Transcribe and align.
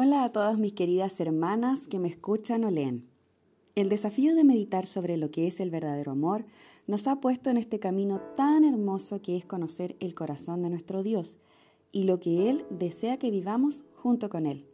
Hola 0.00 0.22
a 0.22 0.30
todas 0.30 0.60
mis 0.60 0.74
queridas 0.74 1.18
hermanas 1.18 1.88
que 1.88 1.98
me 1.98 2.06
escuchan 2.06 2.62
o 2.62 2.70
leen. 2.70 3.08
El 3.74 3.88
desafío 3.88 4.36
de 4.36 4.44
meditar 4.44 4.86
sobre 4.86 5.16
lo 5.16 5.32
que 5.32 5.48
es 5.48 5.58
el 5.58 5.70
verdadero 5.70 6.12
amor 6.12 6.44
nos 6.86 7.08
ha 7.08 7.16
puesto 7.16 7.50
en 7.50 7.56
este 7.56 7.80
camino 7.80 8.20
tan 8.36 8.62
hermoso 8.62 9.20
que 9.22 9.36
es 9.36 9.44
conocer 9.44 9.96
el 9.98 10.14
corazón 10.14 10.62
de 10.62 10.70
nuestro 10.70 11.02
Dios 11.02 11.36
y 11.90 12.04
lo 12.04 12.20
que 12.20 12.48
Él 12.48 12.64
desea 12.70 13.18
que 13.18 13.32
vivamos 13.32 13.82
junto 13.96 14.28
con 14.28 14.46
Él. 14.46 14.68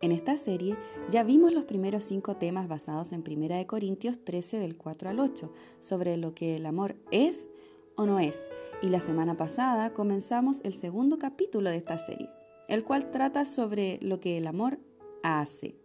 En 0.00 0.10
esta 0.10 0.38
serie 0.38 0.78
ya 1.10 1.22
vimos 1.22 1.52
los 1.52 1.64
primeros 1.64 2.04
cinco 2.04 2.36
temas 2.36 2.66
basados 2.66 3.12
en 3.12 3.24
1 3.30 3.66
Corintios 3.66 4.24
13 4.24 4.58
del 4.58 4.78
4 4.78 5.10
al 5.10 5.20
8 5.20 5.52
sobre 5.80 6.16
lo 6.16 6.34
que 6.34 6.56
el 6.56 6.64
amor 6.64 6.96
es 7.10 7.50
o 7.94 8.06
no 8.06 8.20
es 8.20 8.40
y 8.80 8.88
la 8.88 9.00
semana 9.00 9.36
pasada 9.36 9.92
comenzamos 9.92 10.62
el 10.64 10.72
segundo 10.72 11.18
capítulo 11.18 11.68
de 11.68 11.76
esta 11.76 11.98
serie 11.98 12.30
el 12.68 12.84
cual 12.84 13.10
trata 13.10 13.44
sobre 13.44 13.98
lo 14.02 14.20
que 14.20 14.38
el 14.38 14.46
amor 14.46 14.78
hace. 15.22 15.76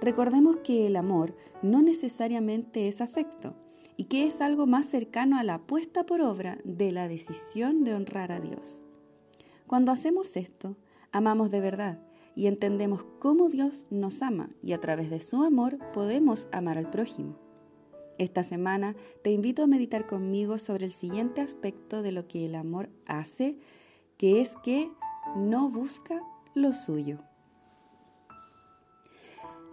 Recordemos 0.00 0.58
que 0.58 0.86
el 0.86 0.96
amor 0.96 1.36
no 1.62 1.82
necesariamente 1.82 2.88
es 2.88 3.00
afecto 3.00 3.54
y 3.96 4.04
que 4.04 4.26
es 4.26 4.40
algo 4.40 4.66
más 4.66 4.86
cercano 4.86 5.38
a 5.38 5.44
la 5.44 5.58
puesta 5.58 6.04
por 6.04 6.20
obra 6.20 6.58
de 6.64 6.92
la 6.92 7.08
decisión 7.08 7.82
de 7.84 7.94
honrar 7.94 8.30
a 8.30 8.40
Dios. 8.40 8.82
Cuando 9.66 9.90
hacemos 9.90 10.36
esto, 10.36 10.76
amamos 11.12 11.50
de 11.50 11.60
verdad 11.60 11.98
y 12.34 12.46
entendemos 12.46 13.04
cómo 13.18 13.48
Dios 13.48 13.86
nos 13.90 14.22
ama 14.22 14.50
y 14.62 14.74
a 14.74 14.80
través 14.80 15.08
de 15.08 15.20
su 15.20 15.42
amor 15.42 15.78
podemos 15.92 16.48
amar 16.52 16.76
al 16.76 16.90
prójimo. 16.90 17.38
Esta 18.18 18.44
semana 18.44 18.94
te 19.22 19.30
invito 19.30 19.62
a 19.62 19.66
meditar 19.66 20.06
conmigo 20.06 20.58
sobre 20.58 20.86
el 20.86 20.92
siguiente 20.92 21.40
aspecto 21.40 22.02
de 22.02 22.12
lo 22.12 22.28
que 22.28 22.46
el 22.46 22.54
amor 22.54 22.88
hace, 23.06 23.58
que 24.16 24.40
es 24.40 24.56
que 24.62 24.90
no 25.36 25.68
busca 25.68 26.20
lo 26.54 26.72
suyo. 26.72 27.18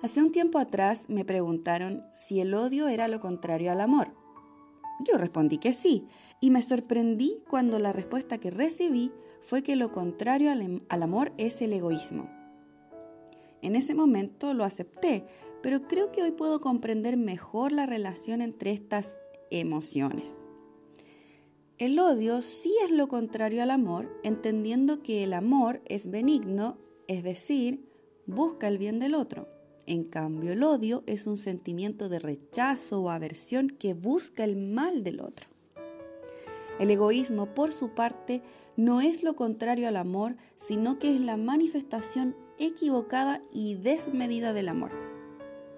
Hace 0.02 0.22
un 0.22 0.34
tiempo 0.34 0.60
atrás 0.60 1.10
me 1.10 1.24
preguntaron 1.24 2.04
si 2.12 2.42
el 2.42 2.54
odio 2.54 2.90
era 2.90 3.08
lo 3.08 3.22
contrario 3.22 3.72
al 3.72 3.80
amor. 3.80 4.14
Yo 5.08 5.18
respondí 5.18 5.58
que 5.58 5.72
sí, 5.72 6.06
y 6.42 6.50
me 6.50 6.62
sorprendí 6.62 7.42
cuando 7.50 7.80
la 7.80 7.94
respuesta 7.94 8.38
que 8.38 8.52
recibí 8.52 9.14
fue 9.42 9.64
que 9.64 9.78
lo 9.78 9.94
contrario 9.94 10.52
al, 10.52 11.04
amor 11.04 11.32
es 11.38 11.62
el 11.62 11.72
egoísmo. 11.72 12.30
En 13.62 13.78
ese 13.78 13.96
momento 13.96 14.54
lo 14.54 14.66
acepté, 14.66 15.26
pero 15.62 15.88
creo 15.88 16.12
que 16.12 16.22
hoy 16.22 16.32
puedo 16.32 16.60
comprender 16.60 17.16
mejor 17.16 17.72
la 17.72 17.86
relación 17.86 18.42
entre 18.42 18.72
estas 18.72 19.16
emociones. 19.52 20.46
El 21.80 21.98
odio 21.98 22.44
sí 22.44 22.72
es 22.84 22.92
lo 22.92 23.08
contrario 23.08 23.64
al 23.64 23.72
amor, 23.72 24.08
entendiendo 24.24 25.02
que 25.02 25.24
el 25.24 25.34
amor 25.34 25.82
es 25.86 26.10
benigno, 26.10 26.78
es 27.08 27.24
decir, 27.24 27.90
busca 28.28 28.68
el 28.68 28.78
bien 28.78 29.00
del 29.00 29.16
otro. 29.16 29.48
En 29.88 30.04
cambio, 30.04 30.52
el 30.52 30.64
odio 30.64 31.04
es 31.08 31.26
un 31.26 31.38
sentimiento 31.38 32.10
de 32.10 32.20
rechazo 32.20 33.02
o 33.02 33.10
aversión 33.10 33.70
que 33.70 33.96
busca 33.96 34.44
el 34.44 34.56
mal 34.56 35.04
del 35.04 35.20
otro. 35.20 35.48
El 36.80 36.92
egoísmo, 36.92 37.56
por 37.56 37.72
su 37.72 37.90
parte, 37.90 38.44
no 38.78 39.02
es 39.02 39.24
lo 39.24 39.36
contrario 39.36 39.88
al 39.88 39.98
amor, 39.98 40.36
sino 40.56 41.00
que 41.00 41.12
es 41.12 41.20
la 41.20 41.38
manifestación 41.38 42.36
equivocada 42.60 43.42
y 43.52 43.76
desmedida 43.76 44.54
del 44.54 44.70
amor. 44.70 44.92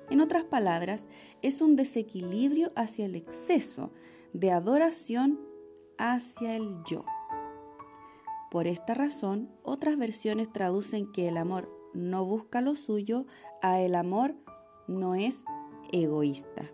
En 0.09 0.19
otras 0.19 0.43
palabras, 0.43 1.05
es 1.41 1.61
un 1.61 1.77
desequilibrio 1.77 2.73
hacia 2.75 3.05
el 3.05 3.15
exceso 3.15 3.91
de 4.33 4.51
adoración 4.51 5.39
hacia 5.97 6.55
el 6.55 6.83
yo. 6.83 7.05
Por 8.51 8.67
esta 8.67 8.93
razón, 8.93 9.49
otras 9.63 9.97
versiones 9.97 10.51
traducen 10.51 11.11
que 11.11 11.27
el 11.27 11.37
amor 11.37 11.69
no 11.93 12.25
busca 12.25 12.61
lo 12.61 12.75
suyo 12.75 13.25
a 13.61 13.79
el 13.81 13.95
amor 13.95 14.35
no 14.87 15.15
es 15.15 15.43
egoísta. 15.91 16.71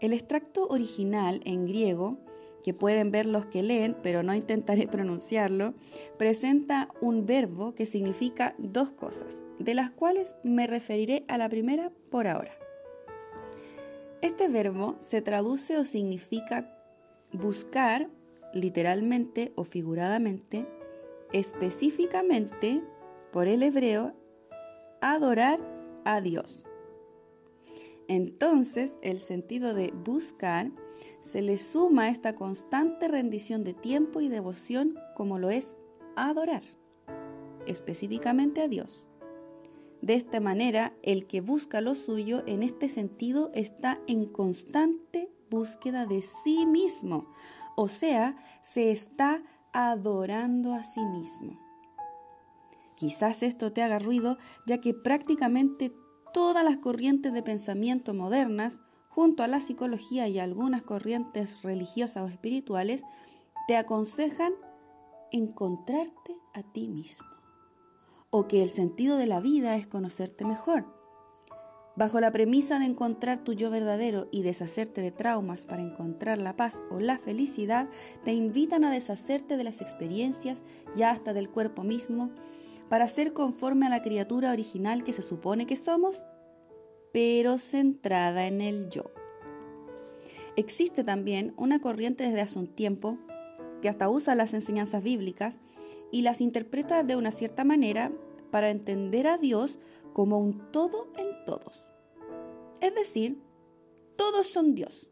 El 0.00 0.12
extracto 0.12 0.66
original 0.68 1.40
en 1.44 1.66
griego, 1.66 2.18
que 2.62 2.74
pueden 2.74 3.10
ver 3.10 3.26
los 3.26 3.46
que 3.46 3.62
leen, 3.62 3.96
pero 4.02 4.22
no 4.22 4.34
intentaré 4.34 4.86
pronunciarlo, 4.90 5.74
presenta 6.18 6.88
un 7.00 7.26
verbo 7.26 7.74
que 7.74 7.86
significa 7.86 8.54
dos 8.58 8.90
cosas, 8.90 9.44
de 9.58 9.74
las 9.74 9.90
cuales 9.90 10.36
me 10.42 10.66
referiré 10.66 11.24
a 11.28 11.38
la 11.38 11.48
primera 11.48 11.90
por 12.10 12.26
ahora. 12.26 12.52
Este 14.22 14.48
verbo 14.48 14.96
se 15.00 15.20
traduce 15.20 15.76
o 15.76 15.84
significa 15.84 16.70
buscar 17.34 18.08
literalmente 18.52 19.52
o 19.56 19.64
figuradamente, 19.64 20.66
específicamente 21.32 22.82
por 23.32 23.48
el 23.48 23.62
hebreo, 23.62 24.14
adorar 25.00 25.60
a 26.04 26.20
Dios. 26.20 26.64
Entonces, 28.06 28.96
el 29.02 29.18
sentido 29.18 29.74
de 29.74 29.92
buscar 29.92 30.70
se 31.20 31.42
le 31.42 31.58
suma 31.58 32.04
a 32.04 32.08
esta 32.10 32.34
constante 32.36 33.08
rendición 33.08 33.64
de 33.64 33.74
tiempo 33.74 34.20
y 34.20 34.28
devoción 34.28 34.96
como 35.16 35.38
lo 35.38 35.50
es 35.50 35.76
adorar, 36.16 36.62
específicamente 37.66 38.60
a 38.60 38.68
Dios. 38.68 39.06
De 40.02 40.14
esta 40.14 40.38
manera, 40.38 40.92
el 41.02 41.26
que 41.26 41.40
busca 41.40 41.80
lo 41.80 41.94
suyo 41.94 42.42
en 42.46 42.62
este 42.62 42.88
sentido 42.88 43.50
está 43.54 44.00
en 44.06 44.26
constante 44.26 45.30
búsqueda 45.54 46.06
de 46.06 46.20
sí 46.20 46.66
mismo, 46.66 47.26
o 47.76 47.88
sea, 47.88 48.36
se 48.62 48.90
está 48.90 49.42
adorando 49.72 50.74
a 50.74 50.84
sí 50.84 51.00
mismo. 51.00 51.58
Quizás 52.96 53.42
esto 53.42 53.72
te 53.72 53.82
haga 53.82 53.98
ruido, 53.98 54.38
ya 54.66 54.80
que 54.80 54.94
prácticamente 54.94 55.92
todas 56.32 56.64
las 56.64 56.78
corrientes 56.78 57.32
de 57.32 57.42
pensamiento 57.42 58.14
modernas, 58.14 58.80
junto 59.08 59.42
a 59.42 59.48
la 59.48 59.60
psicología 59.60 60.26
y 60.28 60.38
algunas 60.38 60.82
corrientes 60.82 61.62
religiosas 61.62 62.24
o 62.24 62.26
espirituales, 62.26 63.02
te 63.68 63.76
aconsejan 63.76 64.52
encontrarte 65.30 66.36
a 66.52 66.62
ti 66.62 66.88
mismo, 66.88 67.28
o 68.30 68.46
que 68.46 68.62
el 68.62 68.68
sentido 68.68 69.16
de 69.16 69.26
la 69.26 69.40
vida 69.40 69.76
es 69.76 69.86
conocerte 69.86 70.44
mejor 70.44 70.93
Bajo 71.96 72.18
la 72.18 72.32
premisa 72.32 72.80
de 72.80 72.86
encontrar 72.86 73.44
tu 73.44 73.52
yo 73.52 73.70
verdadero 73.70 74.26
y 74.32 74.42
deshacerte 74.42 75.00
de 75.00 75.12
traumas 75.12 75.64
para 75.64 75.82
encontrar 75.82 76.38
la 76.38 76.56
paz 76.56 76.82
o 76.90 76.98
la 76.98 77.18
felicidad, 77.18 77.88
te 78.24 78.32
invitan 78.32 78.84
a 78.84 78.90
deshacerte 78.90 79.56
de 79.56 79.62
las 79.62 79.80
experiencias 79.80 80.64
y 80.96 81.02
hasta 81.02 81.32
del 81.32 81.48
cuerpo 81.48 81.84
mismo 81.84 82.30
para 82.88 83.06
ser 83.06 83.32
conforme 83.32 83.86
a 83.86 83.90
la 83.90 84.02
criatura 84.02 84.50
original 84.50 85.04
que 85.04 85.12
se 85.12 85.22
supone 85.22 85.66
que 85.66 85.76
somos, 85.76 86.24
pero 87.12 87.58
centrada 87.58 88.46
en 88.48 88.60
el 88.60 88.90
yo. 88.90 89.04
Existe 90.56 91.04
también 91.04 91.54
una 91.56 91.80
corriente 91.80 92.24
desde 92.24 92.40
hace 92.40 92.58
un 92.58 92.66
tiempo 92.66 93.18
que 93.82 93.88
hasta 93.88 94.08
usa 94.08 94.34
las 94.34 94.52
enseñanzas 94.52 95.02
bíblicas 95.02 95.58
y 96.10 96.22
las 96.22 96.40
interpreta 96.40 97.04
de 97.04 97.14
una 97.14 97.30
cierta 97.30 97.62
manera 97.64 98.10
para 98.50 98.70
entender 98.70 99.26
a 99.26 99.36
Dios 99.36 99.78
como 100.12 100.38
un 100.38 100.70
todo 100.70 101.08
en 101.18 101.44
todos. 101.44 101.83
Es 102.80 102.94
decir, 102.94 103.38
todos 104.16 104.46
son 104.46 104.74
Dios. 104.74 105.10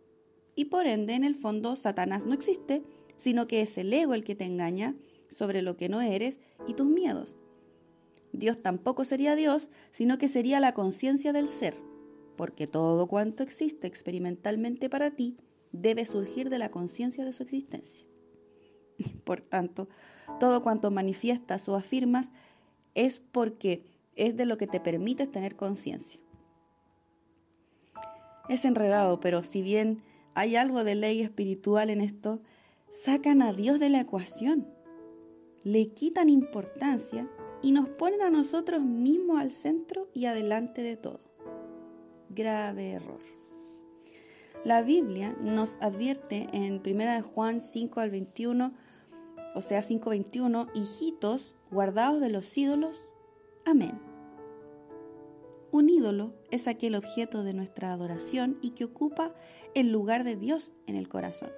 Y 0.54 0.66
por 0.66 0.86
ende, 0.86 1.14
en 1.14 1.24
el 1.24 1.34
fondo, 1.34 1.76
Satanás 1.76 2.26
no 2.26 2.34
existe, 2.34 2.82
sino 3.16 3.46
que 3.46 3.62
es 3.62 3.78
el 3.78 3.92
ego 3.92 4.14
el 4.14 4.24
que 4.24 4.34
te 4.34 4.44
engaña 4.44 4.96
sobre 5.28 5.62
lo 5.62 5.76
que 5.76 5.88
no 5.88 6.00
eres 6.00 6.40
y 6.66 6.74
tus 6.74 6.86
miedos. 6.86 7.36
Dios 8.32 8.60
tampoco 8.60 9.04
sería 9.04 9.36
Dios, 9.36 9.70
sino 9.90 10.18
que 10.18 10.28
sería 10.28 10.60
la 10.60 10.74
conciencia 10.74 11.32
del 11.32 11.48
ser, 11.48 11.76
porque 12.36 12.66
todo 12.66 13.06
cuanto 13.06 13.42
existe 13.42 13.86
experimentalmente 13.86 14.88
para 14.88 15.10
ti 15.10 15.36
debe 15.72 16.06
surgir 16.06 16.50
de 16.50 16.58
la 16.58 16.70
conciencia 16.70 17.24
de 17.24 17.32
su 17.32 17.42
existencia. 17.42 18.06
Por 19.24 19.42
tanto, 19.42 19.88
todo 20.40 20.62
cuanto 20.62 20.90
manifiestas 20.90 21.68
o 21.68 21.76
afirmas 21.76 22.30
es 22.94 23.20
porque 23.20 23.84
es 24.16 24.36
de 24.36 24.46
lo 24.46 24.58
que 24.58 24.66
te 24.66 24.80
permites 24.80 25.30
tener 25.30 25.56
conciencia. 25.56 26.20
Es 28.48 28.64
enredado, 28.64 29.20
pero 29.20 29.42
si 29.42 29.62
bien 29.62 30.02
hay 30.34 30.56
algo 30.56 30.84
de 30.84 30.94
ley 30.94 31.22
espiritual 31.22 31.90
en 31.90 32.00
esto, 32.00 32.40
sacan 32.90 33.42
a 33.42 33.52
Dios 33.52 33.80
de 33.80 33.88
la 33.88 34.00
ecuación, 34.00 34.66
le 35.64 35.88
quitan 35.88 36.28
importancia 36.28 37.28
y 37.62 37.72
nos 37.72 37.88
ponen 37.88 38.22
a 38.22 38.30
nosotros 38.30 38.82
mismos 38.82 39.40
al 39.40 39.52
centro 39.52 40.08
y 40.12 40.26
adelante 40.26 40.82
de 40.82 40.96
todo. 40.96 41.20
Grave 42.30 42.92
error. 42.92 43.20
La 44.64 44.82
Biblia 44.82 45.36
nos 45.40 45.76
advierte 45.80 46.48
en 46.52 46.82
1 46.84 47.22
Juan 47.22 47.60
5 47.60 48.00
al 48.00 48.10
21, 48.10 48.72
o 49.54 49.60
sea 49.60 49.82
5:21, 49.82 50.68
hijitos 50.74 51.54
guardados 51.70 52.20
de 52.20 52.30
los 52.30 52.56
ídolos 52.56 53.12
Amén. 53.64 54.11
Un 55.72 55.88
ídolo 55.88 56.34
es 56.50 56.68
aquel 56.68 56.94
objeto 56.94 57.42
de 57.42 57.54
nuestra 57.54 57.92
adoración 57.92 58.58
y 58.60 58.72
que 58.72 58.84
ocupa 58.84 59.32
el 59.74 59.90
lugar 59.90 60.22
de 60.22 60.36
Dios 60.36 60.74
en 60.86 60.96
el 60.96 61.08
corazón. 61.08 61.50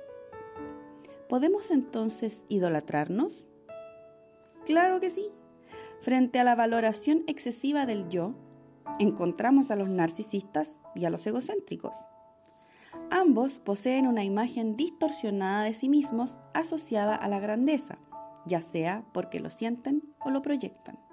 ¿Podemos 1.28 1.72
entonces 1.72 2.44
idolatrarnos? 2.49 3.32
Claro 4.64 5.00
que 5.00 5.11
sí. 5.11 5.32
Frente 6.00 6.38
a 6.38 6.44
la 6.44 6.55
valoración 6.55 7.25
excesiva 7.26 7.87
del 7.87 8.08
yo, 8.08 8.37
encontramos 9.00 9.72
a 9.72 9.76
los 9.76 9.88
narcisistas 9.88 10.81
y 10.94 11.06
a 11.06 11.11
los 11.11 11.26
egocéntricos. 11.26 11.96
Ambos 13.11 13.58
poseen 13.58 14.06
una 14.06 14.22
imagen 14.22 14.76
distorsionada 14.76 15.64
de 15.64 15.75
sí 15.75 15.88
mismos 15.88 16.38
asociada 16.52 17.16
a 17.16 17.26
la 17.26 17.40
grandeza, 17.40 17.99
ya 18.46 18.61
sea 18.61 19.05
porque 19.12 19.40
lo 19.40 19.50
sienten 19.50 20.14
o 20.20 20.31
lo 20.31 20.40
proyectan. 20.40 21.03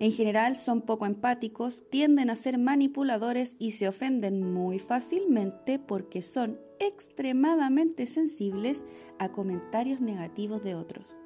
En 0.00 0.10
general 0.10 0.56
son 0.56 0.82
poco 0.82 1.06
empáticos, 1.06 1.84
tienden 1.88 2.28
a 2.28 2.36
ser 2.36 2.58
manipuladores 2.58 3.54
y 3.58 3.72
se 3.72 3.88
ofenden 3.88 4.52
muy 4.52 4.78
fácilmente 4.78 5.78
porque 5.78 6.20
son 6.20 6.58
extremadamente 6.80 8.06
sensibles 8.06 8.84
a 9.18 9.30
comentarios 9.30 10.00
negativos 10.00 10.62
de 10.62 10.74
otros. 10.74 11.16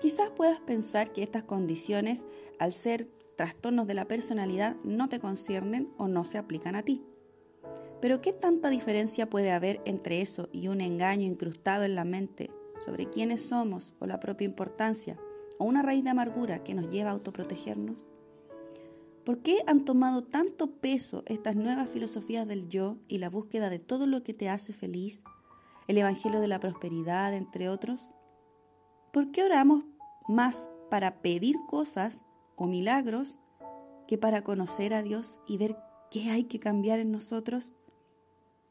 Quizás 0.00 0.30
puedas 0.30 0.60
pensar 0.60 1.12
que 1.12 1.22
estas 1.22 1.44
condiciones, 1.44 2.24
al 2.58 2.72
ser 2.72 3.04
trastornos 3.36 3.86
de 3.86 3.94
la 3.94 4.08
personalidad, 4.08 4.76
no 4.82 5.08
te 5.08 5.20
conciernen 5.20 5.92
o 5.98 6.08
no 6.08 6.24
se 6.24 6.38
aplican 6.38 6.74
a 6.74 6.82
ti. 6.82 7.02
Pero 8.00 8.20
¿qué 8.20 8.32
tanta 8.32 8.68
diferencia 8.68 9.30
puede 9.30 9.52
haber 9.52 9.80
entre 9.84 10.22
eso 10.22 10.48
y 10.50 10.68
un 10.68 10.80
engaño 10.80 11.26
incrustado 11.26 11.84
en 11.84 11.94
la 11.94 12.04
mente 12.04 12.50
sobre 12.84 13.06
quiénes 13.06 13.42
somos 13.42 13.94
o 14.00 14.06
la 14.06 14.18
propia 14.18 14.44
importancia, 14.44 15.20
o 15.62 15.64
una 15.64 15.82
raíz 15.82 16.02
de 16.02 16.10
amargura 16.10 16.64
que 16.64 16.74
nos 16.74 16.90
lleva 16.90 17.10
a 17.10 17.12
autoprotegernos? 17.12 18.04
¿Por 19.24 19.38
qué 19.38 19.62
han 19.68 19.84
tomado 19.84 20.24
tanto 20.24 20.72
peso 20.72 21.22
estas 21.26 21.54
nuevas 21.54 21.88
filosofías 21.88 22.48
del 22.48 22.68
yo 22.68 22.96
y 23.06 23.18
la 23.18 23.30
búsqueda 23.30 23.70
de 23.70 23.78
todo 23.78 24.08
lo 24.08 24.24
que 24.24 24.34
te 24.34 24.48
hace 24.48 24.72
feliz, 24.72 25.22
el 25.86 25.98
Evangelio 25.98 26.40
de 26.40 26.48
la 26.48 26.58
Prosperidad, 26.58 27.32
entre 27.32 27.68
otros? 27.68 28.12
¿Por 29.12 29.30
qué 29.30 29.44
oramos 29.44 29.84
más 30.26 30.68
para 30.90 31.22
pedir 31.22 31.54
cosas 31.68 32.22
o 32.56 32.66
milagros 32.66 33.38
que 34.08 34.18
para 34.18 34.42
conocer 34.42 34.94
a 34.94 35.02
Dios 35.02 35.38
y 35.46 35.58
ver 35.58 35.76
qué 36.10 36.30
hay 36.30 36.44
que 36.44 36.58
cambiar 36.58 36.98
en 36.98 37.12
nosotros? 37.12 37.72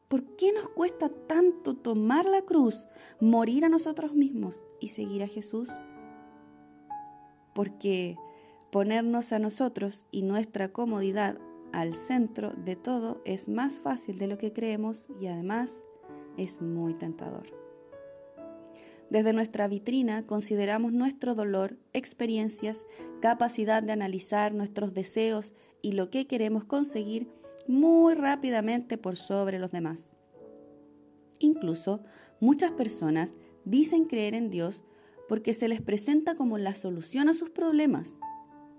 ¿Por 0.10 0.36
qué 0.36 0.52
nos 0.52 0.68
cuesta 0.68 1.08
tanto 1.08 1.74
tomar 1.74 2.26
la 2.26 2.42
cruz, 2.42 2.90
morir 3.22 3.64
a 3.64 3.70
nosotros 3.70 4.14
mismos 4.14 4.62
y 4.82 4.90
seguir 4.90 5.24
a 5.24 5.28
Jesús? 5.28 5.70
Porque 7.54 8.18
ponernos 8.72 9.32
a 9.34 9.40
nosotros 9.40 10.06
y 10.12 10.24
nuestra 10.24 10.72
comodidad 10.72 11.38
al 11.72 11.94
centro 11.94 12.52
de 12.52 12.76
todo 12.76 13.22
es 13.26 13.48
más 13.48 13.80
fácil 13.82 14.18
de 14.18 14.28
lo 14.28 14.38
que 14.38 14.54
creemos 14.54 15.08
y 15.20 15.28
además 15.28 15.74
es 16.38 16.62
muy 16.62 16.94
tentador. 16.94 17.62
Desde 19.10 19.34
nuestra 19.34 19.68
vitrina 19.68 20.26
consideramos 20.26 20.94
nuestro 20.94 21.36
dolor, 21.36 21.78
experiencias, 21.92 22.86
capacidad 23.22 23.84
de 23.84 23.92
analizar 23.92 24.54
nuestros 24.54 24.94
deseos 24.94 25.54
y 25.82 25.92
lo 25.92 26.10
que 26.10 26.28
queremos 26.28 26.64
conseguir 26.64 27.28
muy 27.68 28.14
rápidamente 28.14 28.98
por 28.98 29.18
sobre 29.18 29.60
los 29.60 29.72
demás. 29.72 30.14
Incluso 31.40 32.04
muchas 32.40 32.72
personas 32.72 33.34
dicen 33.66 34.06
creer 34.06 34.34
en 34.34 34.50
Dios 34.50 34.84
porque 35.32 35.54
se 35.54 35.70
les 35.70 35.82
presenta 35.82 36.36
como 36.36 36.58
la 36.58 36.74
solución 36.74 37.30
a 37.30 37.34
sus 37.34 37.50
problemas 37.50 38.20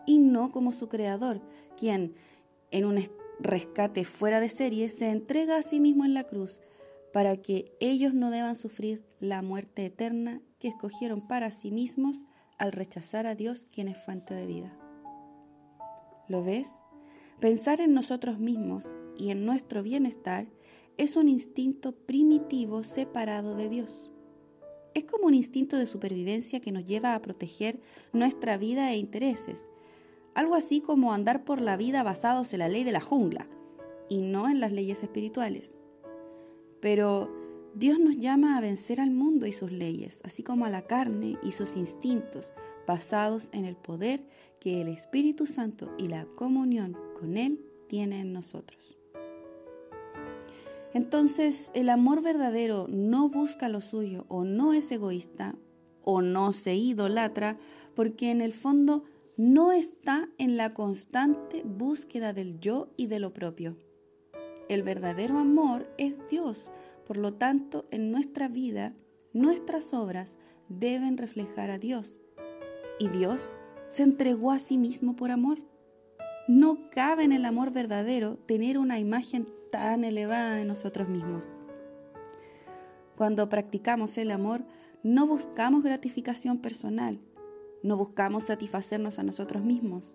y 0.05 0.19
no 0.19 0.51
como 0.53 0.71
su 0.71 0.87
creador, 0.87 1.41
quien 1.79 2.13
en 2.71 2.85
un 2.85 3.03
rescate 3.41 4.05
fuera 4.05 4.39
de 4.39 4.51
serie 4.51 4.91
se 4.91 5.09
entrega 5.09 5.57
a 5.57 5.63
sí 5.63 5.81
mismo 5.81 6.05
en 6.05 6.13
la 6.13 6.25
cruz 6.25 6.61
para 7.11 7.39
que 7.39 7.73
ellos 7.81 8.13
no 8.13 8.31
deban 8.31 8.55
sufrir 8.55 9.03
la 9.19 9.41
muerte 9.41 9.87
eterna 9.87 10.43
que 10.59 10.69
escogieron 10.69 11.27
para 11.27 11.51
sí 11.53 11.71
mismos 11.71 12.19
al 12.59 12.73
rechazar 12.73 13.27
a 13.27 13.35
Dios 13.35 13.67
quien 13.73 13.89
es 13.89 13.97
fuente 13.97 14.35
de 14.35 14.45
vida. 14.45 14.79
¿Lo 16.29 16.45
ves? 16.45 16.69
Pensar 17.41 17.81
en 17.81 17.95
nosotros 17.95 18.41
mismos 18.41 18.91
y 19.17 19.31
en 19.31 19.47
nuestro 19.47 19.83
bienestar 19.83 20.49
es 20.99 21.17
un 21.17 21.31
instinto 21.31 21.93
primitivo 21.93 22.83
separado 22.83 23.57
de 23.57 23.71
Dios. 23.71 24.12
Es 24.95 25.05
como 25.05 25.27
un 25.27 25.35
instinto 25.35 25.77
de 25.77 25.87
supervivencia 25.87 26.61
que 26.61 26.73
nos 26.73 26.85
lleva 26.85 27.15
a 27.15 27.23
proteger 27.23 27.81
nuestra 28.13 28.59
vida 28.59 28.93
e 28.93 28.99
intereses, 28.99 29.69
algo 30.35 30.55
así 30.55 30.81
como 30.81 31.13
andar 31.13 31.45
por 31.45 31.61
la 31.61 31.77
vida 31.77 32.03
basados 32.03 32.53
en 32.53 32.61
la 32.61 32.69
ley 32.69 32.85
de 32.85 32.93
la 32.93 33.01
jungla 33.01 33.47
y 34.09 34.21
no 34.21 34.49
en 34.49 34.61
las 34.61 34.73
leyes 34.73 35.03
espirituales. 35.03 35.77
Pero 36.81 37.31
Dios 37.75 37.99
nos 37.99 38.19
llama 38.19 38.59
a 38.59 38.61
vencer 38.61 39.01
al 39.01 39.11
mundo 39.11 39.47
y 39.47 39.53
sus 39.53 39.73
leyes, 39.73 40.21
así 40.25 40.43
como 40.43 40.67
a 40.67 40.71
la 40.71 40.83
carne 40.83 41.39
y 41.43 41.53
sus 41.53 41.77
instintos, 41.77 42.53
basados 42.87 43.49
en 43.53 43.65
el 43.65 43.77
poder 43.77 44.27
que 44.61 44.83
el 44.83 44.89
Espíritu 44.89 45.47
Santo 45.47 45.91
y 45.97 46.09
la 46.09 46.27
comunión 46.37 46.97
con 47.19 47.39
Él 47.39 47.65
tienen 47.89 48.21
en 48.21 48.33
nosotros. 48.33 49.02
Entonces, 50.95 51.71
el 51.75 51.89
amor 51.89 52.23
verdadero 52.23 52.87
no 52.89 53.29
busca 53.29 53.69
lo 53.69 53.81
suyo 53.81 54.27
o 54.29 54.45
no 54.45 54.75
es 54.75 54.91
egoísta 54.93 55.55
o 56.05 56.21
no 56.21 56.53
se 56.53 56.75
idolatra 56.75 57.57
porque 57.95 58.31
en 58.31 58.41
el 58.41 58.53
fondo 58.53 59.05
no 59.37 59.73
está 59.73 60.29
en 60.39 60.57
la 60.57 60.75
constante 60.75 61.63
búsqueda 61.65 62.33
del 62.33 62.61
yo 62.61 62.89
y 62.97 63.07
de 63.07 63.21
lo 63.21 63.33
propio. 63.33 63.77
El 64.69 64.83
verdadero 64.83 65.39
amor 65.39 65.89
es 65.97 66.19
Dios, 66.29 66.71
por 67.07 67.17
lo 67.17 67.35
tanto, 67.35 67.87
en 67.91 68.11
nuestra 68.11 68.49
vida, 68.49 68.95
nuestras 69.33 69.95
obras 69.95 70.39
deben 70.69 71.17
reflejar 71.17 71.71
a 71.71 71.79
Dios. 71.79 72.21
Y 72.99 73.09
Dios 73.09 73.55
se 73.89 74.03
entregó 74.03 74.53
a 74.53 74.59
sí 74.59 74.79
mismo 74.79 75.17
por 75.17 75.31
amor. 75.31 75.61
No 76.55 76.91
cabe 76.91 77.25
en 77.25 77.33
el 77.33 77.47
amor 77.47 77.71
verdadero 77.71 78.37
tener 78.37 78.77
una 78.77 78.99
imagen 78.99 79.49
tan 79.71 80.05
elevada 80.05 80.55
de 80.55 80.67
nosotros 80.67 81.09
mismos. 81.09 81.49
Cuando 83.17 83.49
practicamos 83.49 84.19
el 84.19 84.31
amor, 84.31 84.63
no 85.03 85.27
buscamos 85.27 85.83
gratificación 85.83 86.59
personal, 86.59 87.19
no 87.83 87.97
buscamos 87.97 88.45
satisfacernos 88.45 89.19
a 89.19 89.23
nosotros 89.23 89.65
mismos, 89.65 90.15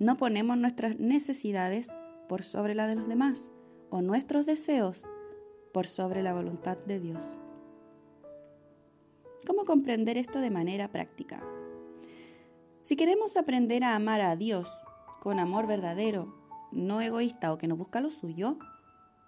no 0.00 0.16
ponemos 0.16 0.58
nuestras 0.58 0.98
necesidades 0.98 1.96
por 2.28 2.42
sobre 2.42 2.74
la 2.74 2.88
de 2.88 2.96
los 2.96 3.06
demás 3.06 3.52
o 3.90 4.02
nuestros 4.02 4.46
deseos 4.46 5.06
por 5.72 5.86
sobre 5.86 6.24
la 6.24 6.34
voluntad 6.34 6.78
de 6.78 6.98
Dios. 6.98 7.38
¿Cómo 9.46 9.64
comprender 9.64 10.18
esto 10.18 10.40
de 10.40 10.50
manera 10.50 10.88
práctica? 10.88 11.40
Si 12.80 12.96
queremos 12.96 13.36
aprender 13.36 13.84
a 13.84 13.94
amar 13.94 14.20
a 14.20 14.34
Dios 14.34 14.68
con 15.20 15.38
amor 15.38 15.66
verdadero, 15.66 16.34
no 16.72 17.00
egoísta 17.00 17.52
o 17.52 17.58
que 17.58 17.68
no 17.68 17.76
busca 17.76 18.00
lo 18.00 18.10
suyo, 18.10 18.58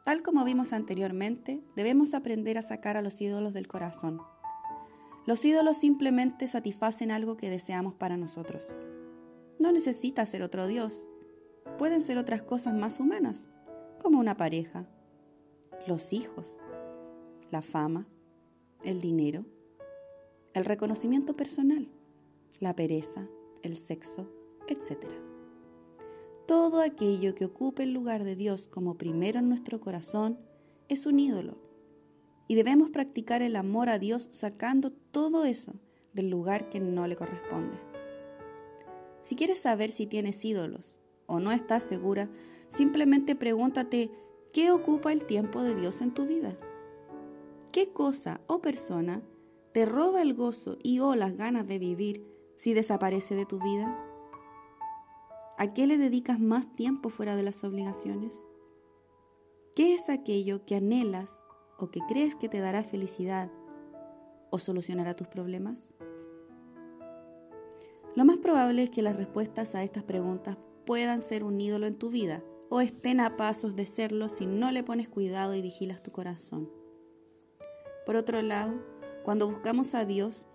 tal 0.05 0.23
como 0.23 0.45
vimos 0.45 0.73
anteriormente, 0.73 1.63
debemos 1.77 2.15
aprender 2.15 2.59
a 2.59 2.63
sacar 2.63 2.97
a 2.97 3.03
los 3.03 3.21
ídolos 3.21 3.53
del 3.53 3.69
corazón. 3.69 4.21
Los 5.27 5.45
ídolos 5.45 5.77
simplemente 5.77 6.49
satisfacen 6.49 7.11
algo 7.13 7.37
que 7.37 7.51
deseamos 7.51 7.95
para 7.95 8.17
nosotros. 8.17 8.75
No 9.61 9.71
necesita 9.71 10.27
ser 10.27 10.43
otro 10.43 10.67
Dios. 10.67 11.09
Pueden 11.79 12.03
ser 12.03 12.19
otras 12.19 12.43
cosas 12.43 12.75
más 12.75 12.99
humanas, 12.99 13.47
como 14.01 14.19
una 14.19 14.37
pareja, 14.37 14.89
los 15.87 16.13
hijos, 16.13 16.57
la 17.53 17.63
fama, 17.63 18.09
el 18.83 19.01
dinero, 19.01 19.45
el 20.55 20.65
reconocimiento 20.65 21.37
personal, 21.37 21.89
la 22.59 22.75
pereza, 22.75 23.29
el 23.63 23.77
sexo, 23.77 24.29
etc. 24.67 25.32
Todo 26.47 26.81
aquello 26.81 27.35
que 27.35 27.45
ocupe 27.45 27.85
el 27.85 27.93
lugar 27.93 28.25
de 28.25 28.35
Dios 28.35 28.67
como 28.67 28.99
primero 28.99 29.39
en 29.39 29.49
nuestro 29.49 29.81
corazón 29.81 30.39
es 30.89 31.07
un 31.07 31.21
ídolo. 31.21 31.57
Y 32.49 32.57
debemos 32.57 32.91
practicar 32.91 33.43
el 33.43 33.55
amor 33.55 33.89
a 33.89 33.99
Dios 33.99 34.29
sacando 34.33 34.91
todo 34.91 35.45
eso 35.45 35.75
del 36.13 36.31
lugar 36.31 36.69
que 36.69 36.81
no 36.81 37.07
le 37.07 37.17
corresponde. 37.17 37.77
Si 39.21 39.37
quieres 39.37 39.61
saber 39.61 39.91
si 39.91 40.07
tienes 40.07 40.45
ídolos 40.45 40.97
o 41.27 41.39
no 41.39 41.53
estás 41.53 41.85
segura, 41.85 42.29
simplemente 42.69 43.37
pregúntate 43.37 44.11
qué 44.53 44.73
ocupa 44.73 45.13
el 45.13 45.25
tiempo 45.25 45.63
de 45.63 45.77
Dios 45.77 46.03
en 46.03 46.13
tu 46.13 46.27
vida. 46.27 46.59
¿Qué 47.71 47.93
cosa 47.93 48.41
o 48.49 48.61
persona 48.61 49.23
te 49.73 49.87
roba 49.87 50.21
el 50.21 50.35
gozo 50.35 50.77
y 50.83 50.99
o 50.99 51.15
las 51.15 51.37
ganas 51.37 51.69
de 51.69 51.79
vivir 51.79 52.27
si 52.57 52.75
desaparece 52.75 53.37
de 53.37 53.47
tu 53.47 53.61
vida? 53.61 54.12
¿A 55.59 55.75
qué 55.75 55.87
le 55.87 55.99
dedicas 55.99 56.41
más 56.41 56.75
tiempo 56.75 57.11
fuera 57.11 57.37
de 57.37 57.43
las 57.43 57.63
obligaciones? 57.63 58.41
¿Qué 59.77 59.95
es 59.95 60.09
aquello 60.09 60.65
que 60.65 60.77
anhelas 60.77 61.45
o 61.79 61.91
que 61.91 62.01
crees 62.09 62.35
que 62.35 62.49
te 62.49 62.61
dará 62.61 62.85
felicidad 62.85 63.51
o 64.51 64.59
solucionará 64.59 65.15
tus 65.15 65.29
problemas? 65.29 65.89
Lo 68.15 68.25
más 68.25 68.39
probable 68.39 68.83
es 68.83 68.91
que 68.91 69.03
las 69.03 69.17
respuestas 69.17 69.75
a 69.75 69.83
estas 69.83 70.03
preguntas 70.03 70.59
puedan 70.85 71.21
ser 71.23 71.45
un 71.45 71.61
ídolo 71.61 71.87
en 71.87 71.99
tu 71.99 72.11
vida 72.11 72.43
o 72.69 72.81
estén 72.81 73.21
a 73.21 73.37
pasos 73.37 73.77
de 73.77 73.87
serlo 73.87 74.29
si 74.29 74.47
no 74.47 74.73
le 74.73 74.83
pones 74.83 75.09
cuidado 75.09 75.55
y 75.55 75.63
vigilas 75.63 76.03
tu 76.03 76.13
corazón. 76.13 76.71
Por 78.05 78.17
otro 78.17 78.41
lado, 78.43 78.75
cuando 79.23 79.49
buscamos 79.49 79.95
a 79.95 80.05
Dios 80.05 80.47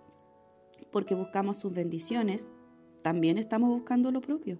porque 0.90 1.14
buscamos 1.14 1.56
sus 1.56 1.72
bendiciones, 1.72 2.48
también 3.02 3.38
estamos 3.38 3.70
buscando 3.70 4.10
lo 4.10 4.20
propio. 4.20 4.58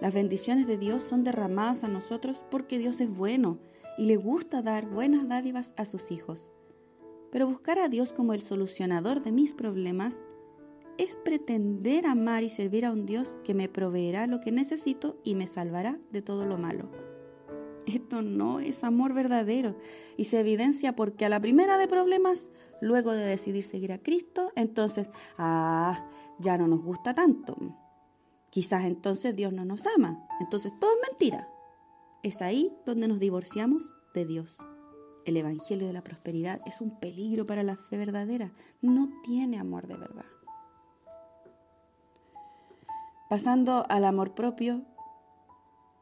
Las 0.00 0.14
bendiciones 0.14 0.66
de 0.66 0.78
Dios 0.78 1.04
son 1.04 1.24
derramadas 1.24 1.84
a 1.84 1.88
nosotros 1.88 2.44
porque 2.50 2.78
Dios 2.78 3.00
es 3.00 3.14
bueno 3.14 3.58
y 3.98 4.06
le 4.06 4.16
gusta 4.16 4.62
dar 4.62 4.86
buenas 4.86 5.28
dádivas 5.28 5.74
a 5.76 5.84
sus 5.84 6.10
hijos. 6.10 6.50
Pero 7.30 7.46
buscar 7.46 7.78
a 7.78 7.88
Dios 7.88 8.12
como 8.12 8.32
el 8.32 8.40
solucionador 8.40 9.22
de 9.22 9.30
mis 9.30 9.52
problemas 9.52 10.16
es 10.96 11.16
pretender 11.16 12.06
amar 12.06 12.42
y 12.42 12.48
servir 12.48 12.84
a 12.86 12.92
un 12.92 13.06
Dios 13.06 13.36
que 13.44 13.54
me 13.54 13.68
proveerá 13.68 14.26
lo 14.26 14.40
que 14.40 14.52
necesito 14.52 15.18
y 15.22 15.34
me 15.34 15.46
salvará 15.46 15.98
de 16.10 16.22
todo 16.22 16.46
lo 16.46 16.56
malo. 16.56 16.88
Esto 17.86 18.22
no 18.22 18.60
es 18.60 18.84
amor 18.84 19.14
verdadero 19.14 19.76
y 20.16 20.24
se 20.24 20.40
evidencia 20.40 20.94
porque 20.96 21.24
a 21.24 21.28
la 21.28 21.40
primera 21.40 21.78
de 21.78 21.88
problemas, 21.88 22.50
luego 22.80 23.12
de 23.12 23.24
decidir 23.24 23.64
seguir 23.64 23.92
a 23.92 24.02
Cristo, 24.02 24.52
entonces, 24.56 25.08
ah, 25.38 26.06
ya 26.38 26.56
no 26.56 26.68
nos 26.68 26.82
gusta 26.82 27.14
tanto. 27.14 27.56
Quizás 28.50 28.84
entonces 28.84 29.34
Dios 29.36 29.52
no 29.52 29.64
nos 29.64 29.86
ama. 29.86 30.26
Entonces 30.40 30.72
todo 30.80 30.90
es 30.90 31.08
mentira. 31.08 31.48
Es 32.22 32.42
ahí 32.42 32.72
donde 32.84 33.08
nos 33.08 33.20
divorciamos 33.20 33.94
de 34.12 34.26
Dios. 34.26 34.58
El 35.24 35.36
Evangelio 35.36 35.86
de 35.86 35.92
la 35.92 36.02
Prosperidad 36.02 36.60
es 36.66 36.80
un 36.80 36.98
peligro 36.98 37.46
para 37.46 37.62
la 37.62 37.76
fe 37.76 37.96
verdadera. 37.96 38.52
No 38.82 39.08
tiene 39.22 39.58
amor 39.58 39.86
de 39.86 39.96
verdad. 39.96 40.26
Pasando 43.28 43.84
al 43.88 44.04
amor 44.04 44.34
propio, 44.34 44.82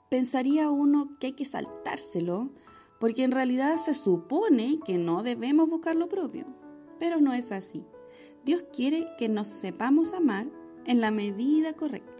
pensaría 0.09 0.71
uno 0.71 1.19
que 1.21 1.28
hay 1.28 1.33
que 1.35 1.45
saltárselo, 1.45 2.50
porque 2.99 3.23
en 3.23 3.33
realidad 3.33 3.76
se 3.76 3.93
supone 3.93 4.81
que 4.87 4.97
no 4.97 5.23
debemos 5.23 5.69
buscar 5.69 5.95
lo 5.95 6.09
propio. 6.09 6.47
Pero 6.99 7.21
no 7.21 7.35
es 7.35 7.52
así. 7.52 7.85
Dios 8.45 8.64
quiere 8.73 9.07
que 9.19 9.28
nos 9.28 9.47
sepamos 9.47 10.14
amar 10.14 10.47
en 10.87 11.02
la 11.02 11.11
medida 11.11 11.75
correcta. 11.75 12.17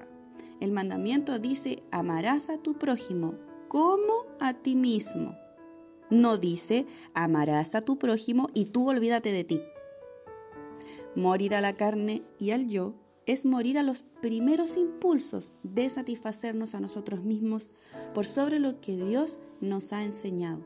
El 0.60 0.72
mandamiento 0.72 1.38
dice, 1.38 1.82
amarás 1.90 2.50
a 2.50 2.58
tu 2.58 2.74
prójimo 2.74 3.34
como 3.68 4.26
a 4.40 4.54
ti 4.54 4.74
mismo. 4.74 5.36
No 6.10 6.38
dice, 6.38 6.86
amarás 7.14 7.74
a 7.74 7.82
tu 7.82 7.98
prójimo 7.98 8.48
y 8.54 8.66
tú 8.66 8.88
olvídate 8.88 9.30
de 9.30 9.44
ti. 9.44 9.60
Morir 11.14 11.54
a 11.54 11.60
la 11.60 11.76
carne 11.76 12.22
y 12.38 12.50
al 12.50 12.68
yo 12.68 12.94
es 13.26 13.44
morir 13.44 13.78
a 13.78 13.82
los 13.82 14.02
primeros 14.22 14.76
impulsos 14.76 15.52
de 15.62 15.88
satisfacernos 15.88 16.74
a 16.74 16.80
nosotros 16.80 17.22
mismos 17.22 17.72
por 18.14 18.24
sobre 18.24 18.58
lo 18.58 18.80
que 18.80 18.96
Dios 18.96 19.38
nos 19.60 19.92
ha 19.92 20.02
enseñado. 20.02 20.64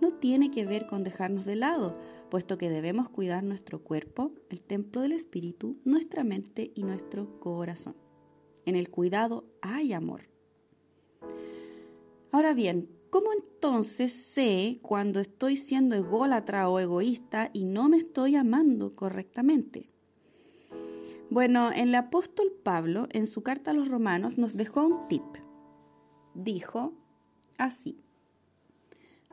No 0.00 0.10
tiene 0.12 0.50
que 0.50 0.64
ver 0.64 0.86
con 0.86 1.04
dejarnos 1.04 1.44
de 1.44 1.56
lado, 1.56 1.96
puesto 2.30 2.56
que 2.56 2.70
debemos 2.70 3.08
cuidar 3.08 3.44
nuestro 3.44 3.82
cuerpo, 3.82 4.32
el 4.48 4.62
templo 4.62 5.02
del 5.02 5.12
Espíritu, 5.12 5.76
nuestra 5.84 6.24
mente 6.24 6.70
y 6.74 6.84
nuestro 6.84 7.38
corazón. 7.38 8.07
En 8.68 8.76
el 8.76 8.90
cuidado 8.90 9.46
hay 9.62 9.94
amor. 9.94 10.28
Ahora 12.30 12.52
bien, 12.52 12.90
¿cómo 13.08 13.32
entonces 13.32 14.12
sé 14.12 14.78
cuando 14.82 15.20
estoy 15.20 15.56
siendo 15.56 15.96
ególatra 15.96 16.68
o 16.68 16.78
egoísta 16.78 17.48
y 17.54 17.64
no 17.64 17.88
me 17.88 17.96
estoy 17.96 18.36
amando 18.36 18.94
correctamente? 18.94 19.88
Bueno, 21.30 21.70
el 21.72 21.94
apóstol 21.94 22.52
Pablo 22.62 23.08
en 23.12 23.26
su 23.26 23.42
carta 23.42 23.70
a 23.70 23.74
los 23.74 23.88
romanos 23.88 24.36
nos 24.36 24.52
dejó 24.52 24.84
un 24.84 25.08
tip. 25.08 25.24
Dijo 26.34 26.92
así, 27.56 27.96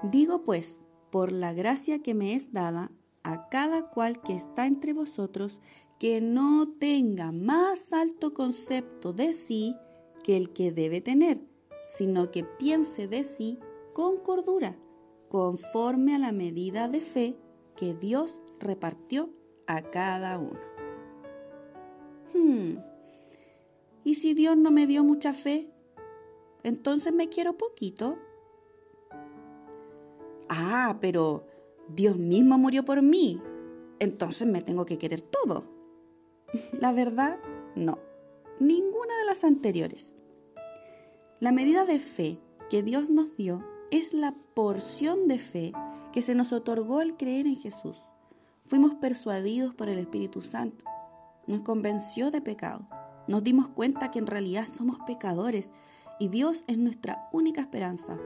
digo 0.01 0.43
pues, 0.43 0.85
por 1.11 1.33
la 1.33 1.51
gracia 1.51 2.01
que 2.01 2.13
me 2.13 2.35
es 2.35 2.53
dada 2.53 2.89
a 3.23 3.49
cada 3.49 3.89
cual 3.89 4.21
que 4.21 4.33
está 4.33 4.65
entre 4.65 4.93
vosotros, 4.93 5.59
que 5.99 6.21
no 6.21 6.67
tenga 6.77 7.31
más 7.31 7.93
alto 7.93 8.33
concepto 8.33 9.13
de 9.13 9.33
sí 9.33 9.75
que 10.23 10.35
el 10.35 10.51
que 10.51 10.71
debe 10.71 11.01
tener, 11.01 11.39
sino 11.87 12.31
que 12.31 12.43
piense 12.43 13.07
de 13.07 13.23
sí 13.23 13.59
con 13.93 14.17
cordura, 14.17 14.77
conforme 15.29 16.15
a 16.15 16.19
la 16.19 16.31
medida 16.31 16.87
de 16.87 17.01
fe 17.01 17.37
que 17.75 17.93
Dios 17.93 18.41
repartió 18.59 19.29
a 19.67 19.81
cada 19.83 20.37
uno. 20.37 20.59
Hmm. 22.33 22.77
¿Y 24.03 24.15
si 24.15 24.33
Dios 24.33 24.57
no 24.57 24.71
me 24.71 24.87
dio 24.87 25.03
mucha 25.03 25.33
fe? 25.33 25.69
Entonces 26.63 27.13
me 27.13 27.29
quiero 27.29 27.57
poquito. 27.57 28.17
Ah, 30.49 30.97
pero 30.99 31.45
Dios 31.87 32.17
mismo 32.17 32.57
murió 32.57 32.83
por 32.83 33.01
mí. 33.01 33.41
Entonces 33.99 34.47
me 34.47 34.61
tengo 34.61 34.85
que 34.85 34.97
querer 34.97 35.21
todo. 35.21 35.74
La 36.79 36.91
verdad, 36.91 37.37
no. 37.75 37.99
Ninguna 38.59 39.17
de 39.19 39.25
las 39.25 39.43
anteriores. 39.43 40.13
La 41.39 41.51
medida 41.51 41.85
de 41.85 41.99
fe 41.99 42.39
que 42.69 42.83
Dios 42.83 43.09
nos 43.09 43.35
dio 43.35 43.63
es 43.91 44.13
la 44.13 44.35
porción 44.53 45.27
de 45.27 45.39
fe 45.39 45.73
que 46.11 46.21
se 46.21 46.35
nos 46.35 46.53
otorgó 46.53 46.99
al 46.99 47.17
creer 47.17 47.45
en 47.45 47.57
Jesús. 47.57 47.97
Fuimos 48.65 48.95
persuadidos 48.95 49.75
por 49.75 49.89
el 49.89 49.99
Espíritu 49.99 50.41
Santo. 50.41 50.85
Nos 51.45 51.61
convenció 51.61 52.31
de 52.31 52.41
pecado. 52.41 52.81
Nos 53.27 53.43
dimos 53.43 53.67
cuenta 53.67 54.11
que 54.11 54.19
en 54.19 54.27
realidad 54.27 54.67
somos 54.67 54.97
pecadores 55.05 55.71
y 56.19 56.29
Dios 56.29 56.63
es 56.67 56.77
nuestra 56.77 57.29
única 57.31 57.61
esperanza. 57.61 58.17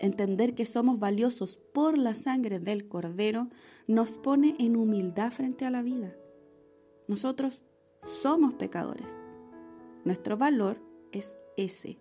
Entender 0.00 0.54
que 0.54 0.64
somos 0.64 0.98
valiosos 0.98 1.58
por 1.74 1.98
la 1.98 2.14
sangre 2.14 2.60
del 2.60 2.88
Cordero 2.88 3.48
nos 3.86 4.18
pone 4.18 4.54
en 4.58 4.76
humildad 4.76 5.32
frente 5.32 5.66
a 5.66 5.70
la 5.70 5.82
vida. 5.82 6.14
Nosotros 7.08 7.62
somos 8.04 8.54
pecadores. 8.54 9.18
Nuestro 10.04 10.36
valor 10.36 10.80
es 11.10 11.38
ese, 11.56 11.98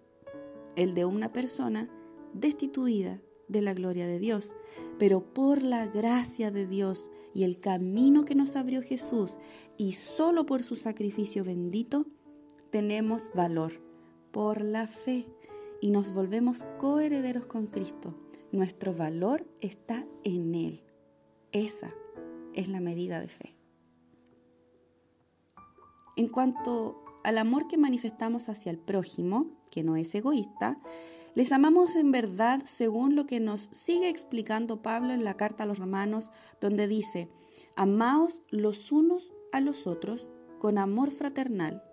el 0.75 0.93
de 0.93 1.05
una 1.05 1.33
persona 1.33 1.89
destituida 2.33 3.21
de 3.47 3.61
la 3.61 3.73
gloria 3.73 4.05
de 4.05 4.19
Dios, 4.19 4.55
pero 4.99 5.21
por 5.33 5.63
la 5.63 5.87
gracia 5.87 6.51
de 6.51 6.67
Dios 6.67 7.09
y 7.33 7.43
el 7.43 7.59
camino 7.59 8.25
que 8.25 8.35
nos 8.35 8.55
abrió 8.55 8.81
Jesús 8.81 9.39
y 9.77 9.93
solo 9.93 10.45
por 10.45 10.63
su 10.63 10.75
sacrificio 10.75 11.43
bendito, 11.43 12.05
tenemos 12.69 13.31
valor 13.33 13.73
por 14.31 14.61
la 14.61 14.87
fe 14.87 15.25
y 15.81 15.91
nos 15.91 16.13
volvemos 16.13 16.65
coherederos 16.79 17.45
con 17.45 17.67
Cristo. 17.67 18.13
Nuestro 18.51 18.93
valor 18.93 19.45
está 19.61 20.05
en 20.23 20.55
Él. 20.55 20.83
Esa 21.51 21.93
es 22.53 22.67
la 22.67 22.79
medida 22.79 23.19
de 23.19 23.27
fe. 23.27 23.56
En 26.17 26.27
cuanto 26.27 27.03
al 27.23 27.37
amor 27.37 27.67
que 27.67 27.77
manifestamos 27.77 28.49
hacia 28.49 28.71
el 28.71 28.79
prójimo, 28.79 29.47
que 29.69 29.83
no 29.83 29.95
es 29.95 30.13
egoísta, 30.15 30.79
les 31.35 31.51
amamos 31.51 31.95
en 31.95 32.11
verdad 32.11 32.63
según 32.65 33.15
lo 33.15 33.27
que 33.27 33.39
nos 33.39 33.69
sigue 33.71 34.09
explicando 34.09 34.81
Pablo 34.81 35.13
en 35.13 35.23
la 35.23 35.35
carta 35.37 35.63
a 35.63 35.67
los 35.67 35.77
romanos, 35.77 36.31
donde 36.59 36.87
dice, 36.87 37.29
amaos 37.75 38.41
los 38.49 38.91
unos 38.91 39.33
a 39.51 39.61
los 39.61 39.85
otros 39.85 40.31
con 40.57 40.79
amor 40.79 41.11
fraternal, 41.11 41.83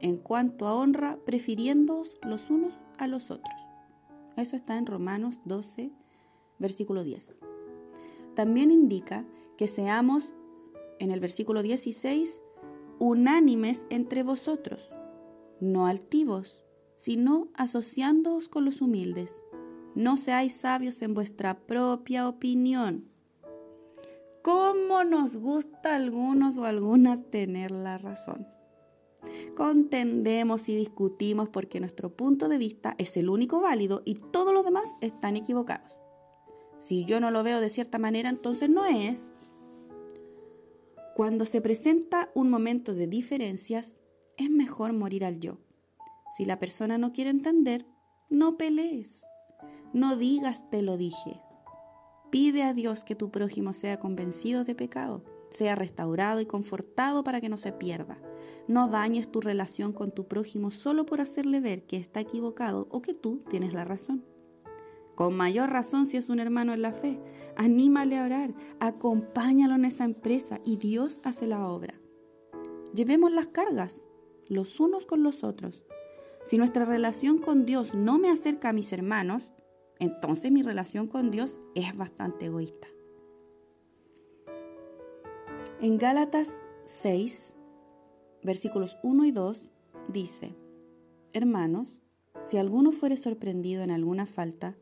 en 0.00 0.16
cuanto 0.16 0.66
a 0.66 0.74
honra, 0.74 1.18
prefiriéndoos 1.26 2.14
los 2.22 2.48
unos 2.48 2.72
a 2.96 3.06
los 3.06 3.30
otros. 3.30 3.60
Eso 4.38 4.56
está 4.56 4.78
en 4.78 4.86
Romanos 4.86 5.42
12, 5.44 5.92
versículo 6.58 7.04
10. 7.04 7.40
También 8.34 8.70
indica 8.70 9.26
que 9.58 9.66
seamos, 9.66 10.32
en 10.98 11.10
el 11.10 11.20
versículo 11.20 11.62
16, 11.62 12.40
unánimes 12.98 13.86
entre 13.90 14.22
vosotros, 14.22 14.94
no 15.60 15.86
altivos, 15.86 16.64
sino 16.96 17.48
asociándoos 17.54 18.48
con 18.48 18.64
los 18.64 18.80
humildes. 18.80 19.42
No 19.94 20.16
seáis 20.16 20.54
sabios 20.54 21.02
en 21.02 21.14
vuestra 21.14 21.58
propia 21.66 22.28
opinión. 22.28 23.08
¿Cómo 24.42 25.04
nos 25.04 25.36
gusta 25.36 25.92
a 25.92 25.96
algunos 25.96 26.56
o 26.56 26.64
algunas 26.64 27.30
tener 27.30 27.70
la 27.70 27.98
razón? 27.98 28.46
Contendemos 29.56 30.68
y 30.68 30.76
discutimos 30.76 31.48
porque 31.48 31.80
nuestro 31.80 32.16
punto 32.16 32.48
de 32.48 32.58
vista 32.58 32.94
es 32.98 33.16
el 33.16 33.28
único 33.28 33.60
válido 33.60 34.02
y 34.04 34.14
todos 34.14 34.54
los 34.54 34.64
demás 34.64 34.88
están 35.00 35.36
equivocados. 35.36 35.92
Si 36.78 37.04
yo 37.04 37.20
no 37.20 37.30
lo 37.30 37.42
veo 37.42 37.60
de 37.60 37.70
cierta 37.70 37.98
manera, 37.98 38.28
entonces 38.28 38.70
no 38.70 38.86
es. 38.86 39.32
Cuando 41.18 41.46
se 41.46 41.60
presenta 41.60 42.30
un 42.36 42.48
momento 42.48 42.94
de 42.94 43.08
diferencias, 43.08 43.98
es 44.36 44.50
mejor 44.50 44.92
morir 44.92 45.24
al 45.24 45.40
yo. 45.40 45.58
Si 46.36 46.44
la 46.44 46.60
persona 46.60 46.96
no 46.96 47.12
quiere 47.12 47.30
entender, 47.30 47.84
no 48.30 48.56
pelees. 48.56 49.24
No 49.92 50.16
digas 50.16 50.70
te 50.70 50.80
lo 50.80 50.96
dije. 50.96 51.40
Pide 52.30 52.62
a 52.62 52.72
Dios 52.72 53.02
que 53.02 53.16
tu 53.16 53.32
prójimo 53.32 53.72
sea 53.72 53.98
convencido 53.98 54.62
de 54.62 54.76
pecado, 54.76 55.24
sea 55.50 55.74
restaurado 55.74 56.40
y 56.40 56.46
confortado 56.46 57.24
para 57.24 57.40
que 57.40 57.48
no 57.48 57.56
se 57.56 57.72
pierda. 57.72 58.16
No 58.68 58.86
dañes 58.86 59.28
tu 59.32 59.40
relación 59.40 59.92
con 59.92 60.12
tu 60.12 60.28
prójimo 60.28 60.70
solo 60.70 61.04
por 61.04 61.20
hacerle 61.20 61.58
ver 61.58 61.84
que 61.84 61.96
está 61.96 62.20
equivocado 62.20 62.86
o 62.92 63.02
que 63.02 63.12
tú 63.12 63.42
tienes 63.50 63.74
la 63.74 63.84
razón. 63.84 64.24
Con 65.18 65.34
mayor 65.36 65.70
razón 65.70 66.06
si 66.06 66.16
es 66.16 66.28
un 66.28 66.38
hermano 66.38 66.72
en 66.72 66.80
la 66.80 66.92
fe. 66.92 67.18
Anímale 67.56 68.18
a 68.18 68.24
orar, 68.24 68.54
acompáñalo 68.78 69.74
en 69.74 69.84
esa 69.84 70.04
empresa 70.04 70.60
y 70.64 70.76
Dios 70.76 71.20
hace 71.24 71.48
la 71.48 71.66
obra. 71.66 72.00
Llevemos 72.94 73.32
las 73.32 73.48
cargas 73.48 74.04
los 74.48 74.78
unos 74.78 75.06
con 75.06 75.24
los 75.24 75.42
otros. 75.42 75.84
Si 76.44 76.56
nuestra 76.56 76.84
relación 76.84 77.38
con 77.38 77.66
Dios 77.66 77.96
no 77.96 78.16
me 78.20 78.30
acerca 78.30 78.68
a 78.68 78.72
mis 78.72 78.92
hermanos, 78.92 79.50
entonces 79.98 80.52
mi 80.52 80.62
relación 80.62 81.08
con 81.08 81.32
Dios 81.32 81.58
es 81.74 81.96
bastante 81.96 82.46
egoísta. 82.46 82.86
En 85.80 85.98
Gálatas 85.98 86.54
6, 86.84 87.54
versículos 88.44 88.98
1 89.02 89.24
y 89.24 89.32
2, 89.32 89.68
dice, 90.06 90.54
Hermanos, 91.32 92.02
si 92.44 92.56
alguno 92.56 92.92
fuere 92.92 93.16
sorprendido 93.16 93.82
en 93.82 93.90
alguna 93.90 94.24
falta, 94.24 94.76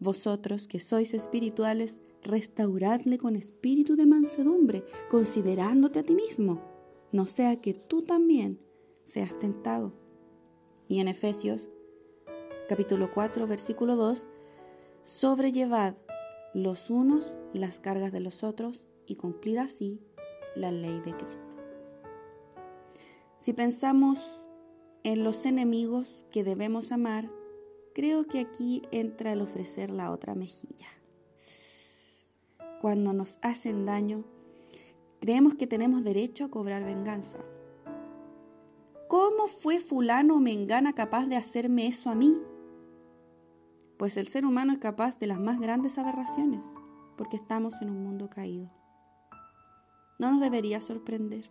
vosotros 0.00 0.68
que 0.68 0.80
sois 0.80 1.14
espirituales, 1.14 2.00
restauradle 2.22 3.18
con 3.18 3.36
espíritu 3.36 3.96
de 3.96 4.06
mansedumbre, 4.06 4.84
considerándote 5.10 6.00
a 6.00 6.02
ti 6.02 6.14
mismo, 6.14 6.60
no 7.12 7.26
sea 7.26 7.60
que 7.60 7.74
tú 7.74 8.02
también 8.02 8.60
seas 9.04 9.38
tentado. 9.38 9.92
Y 10.88 11.00
en 11.00 11.08
Efesios 11.08 11.68
capítulo 12.68 13.10
4, 13.12 13.46
versículo 13.46 13.96
2, 13.96 14.26
sobrellevad 15.02 15.94
los 16.52 16.90
unos 16.90 17.34
las 17.54 17.80
cargas 17.80 18.12
de 18.12 18.20
los 18.20 18.44
otros 18.44 18.86
y 19.06 19.16
cumplid 19.16 19.56
así 19.56 20.00
la 20.54 20.70
ley 20.70 21.00
de 21.00 21.16
Cristo. 21.16 21.56
Si 23.38 23.52
pensamos 23.54 24.18
en 25.02 25.24
los 25.24 25.46
enemigos 25.46 26.26
que 26.30 26.44
debemos 26.44 26.92
amar, 26.92 27.30
creo 27.98 28.28
que 28.28 28.38
aquí 28.38 28.82
entra 28.92 29.32
el 29.32 29.40
ofrecer 29.40 29.90
la 29.90 30.12
otra 30.12 30.36
mejilla. 30.36 30.86
Cuando 32.80 33.12
nos 33.12 33.40
hacen 33.42 33.86
daño, 33.86 34.22
creemos 35.18 35.56
que 35.56 35.66
tenemos 35.66 36.04
derecho 36.04 36.44
a 36.44 36.48
cobrar 36.48 36.84
venganza. 36.84 37.40
¿Cómo 39.08 39.48
fue 39.48 39.80
fulano 39.80 40.36
o 40.36 40.38
mengana 40.38 40.92
capaz 40.92 41.26
de 41.26 41.34
hacerme 41.34 41.88
eso 41.88 42.08
a 42.08 42.14
mí? 42.14 42.38
Pues 43.96 44.16
el 44.16 44.28
ser 44.28 44.46
humano 44.46 44.72
es 44.74 44.78
capaz 44.78 45.18
de 45.18 45.26
las 45.26 45.40
más 45.40 45.58
grandes 45.58 45.98
aberraciones, 45.98 46.64
porque 47.16 47.34
estamos 47.34 47.82
en 47.82 47.90
un 47.90 48.04
mundo 48.04 48.30
caído. 48.30 48.70
No 50.20 50.30
nos 50.30 50.40
debería 50.40 50.80
sorprender. 50.80 51.50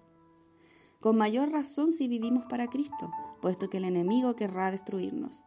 Con 1.02 1.18
mayor 1.18 1.52
razón 1.52 1.92
si 1.92 2.08
vivimos 2.08 2.46
para 2.46 2.70
Cristo, 2.70 3.12
puesto 3.42 3.70
que 3.70 3.80
el 3.80 3.84
enemigo 3.84 4.38
querrá 4.38 4.72
destruirnos. 4.72 5.44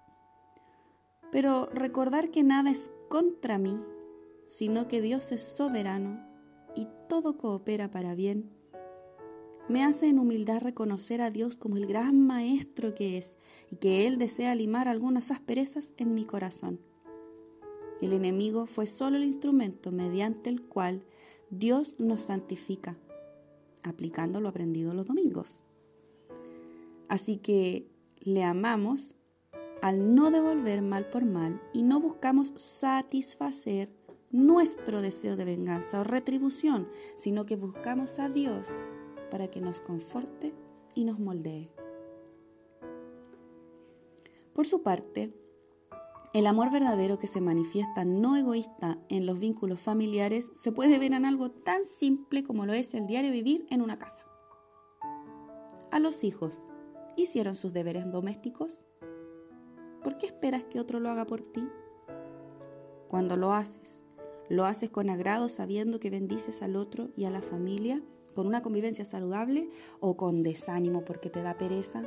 Pero 1.31 1.67
recordar 1.67 2.31
que 2.31 2.43
nada 2.43 2.71
es 2.71 2.91
contra 3.09 3.59
mí, 3.59 3.79
sino 4.47 4.89
que 4.89 5.01
Dios 5.01 5.33
es 5.33 5.43
soberano 5.43 6.27
y 6.75 6.89
todo 7.09 7.37
coopera 7.37 7.91
para 7.91 8.15
bien, 8.15 8.51
me 9.69 9.85
hace 9.85 10.09
en 10.09 10.19
humildad 10.19 10.63
reconocer 10.63 11.23
a 11.23 11.31
Dios 11.31 11.57
como 11.57 11.77
el 11.77 11.87
gran 11.87 12.27
maestro 12.27 12.93
que 12.97 13.17
es 13.17 13.37
y 13.71 13.77
que 13.77 14.09
Él 14.09 14.19
desea 14.19 14.57
limar 14.57 14.89
algunas 14.89 15.31
asperezas 15.31 15.93
en 15.97 16.13
mi 16.13 16.25
corazón. 16.25 16.81
El 18.01 18.13
enemigo 18.13 18.67
fue 18.67 18.87
solo 18.87 19.17
el 19.17 19.23
instrumento 19.23 19.93
mediante 19.93 20.49
el 20.49 20.63
cual 20.63 21.05
Dios 21.51 21.95
nos 22.01 22.23
santifica, 22.23 22.97
aplicando 23.85 24.41
lo 24.41 24.49
aprendido 24.49 24.93
los 24.93 25.07
domingos. 25.07 25.61
Así 27.09 27.37
que 27.37 27.87
le 28.19 28.43
amamos 28.43 29.15
al 29.83 30.15
no 30.15 30.31
devolver 30.31 30.83
mal 30.83 31.07
por 31.07 31.25
mal 31.25 31.61
y 31.73 31.83
no 31.83 32.01
buscamos 32.01 32.53
satisfacer 32.57 33.91
nuestro 34.31 35.03
deseo 35.03 35.37
de 35.37 35.45
venganza 35.45 36.01
o 36.01 36.05
retribución, 36.05 36.89
sino 37.17 37.47
que 37.47 37.57
buscamos 37.57 38.19
a 38.19 38.29
Dios 38.29 38.69
para 39.31 39.49
que 39.49 39.61
nos 39.61 39.81
conforte 39.81 40.55
y 40.95 41.05
nos 41.05 41.19
moldee. 41.19 41.71
Por 44.53 44.67
su 44.67 44.83
parte, 44.83 45.33
el 46.33 46.47
amor 46.47 46.71
verdadero 46.71 47.19
que 47.19 47.27
se 47.27 47.40
manifiesta 47.40 48.05
no 48.05 48.37
egoísta 48.37 48.99
en 49.09 49.27
los 49.27 49.38
vínculos 49.38 49.81
familiares 49.81 50.51
se 50.55 50.71
puede 50.71 50.99
ver 50.99 51.12
en 51.12 51.25
algo 51.25 51.51
tan 51.51 51.85
simple 51.85 52.45
como 52.45 52.66
lo 52.66 52.73
es 52.73 52.95
el 52.95 53.07
diario 53.07 53.33
vivir 53.33 53.66
en 53.71 53.83
una 53.83 53.99
casa. 53.99 54.27
A 55.90 55.99
los 55.99 56.23
hijos 56.23 56.61
hicieron 57.16 57.57
sus 57.57 57.73
deberes 57.73 58.11
domésticos? 58.11 58.81
¿Por 60.03 60.17
qué 60.17 60.27
esperas 60.27 60.65
que 60.65 60.81
otro 60.81 61.01
lo 61.01 61.11
haga 61.11 61.27
por 61.27 61.43
ti? 61.43 61.69
Cuando 63.09 63.37
lo 63.37 63.53
haces, 63.53 64.03
¿lo 64.49 64.65
haces 64.65 64.91
con 64.91 65.11
agrado 65.11 65.49
sabiendo 65.49 66.01
que 66.01 66.11
bendices 66.11 66.63
al 66.63 66.77
otro 66.77 67.11
y 67.17 67.25
a 67.25 67.31
la 67.31 67.43
familia 67.43 68.03
con 68.35 68.47
una 68.47 68.63
convivencia 68.63 69.05
saludable 69.05 69.69
o 69.99 70.17
con 70.17 70.43
desánimo 70.43 71.05
porque 71.05 71.29
te 71.29 71.43
da 71.43 71.59
pereza? 71.59 72.03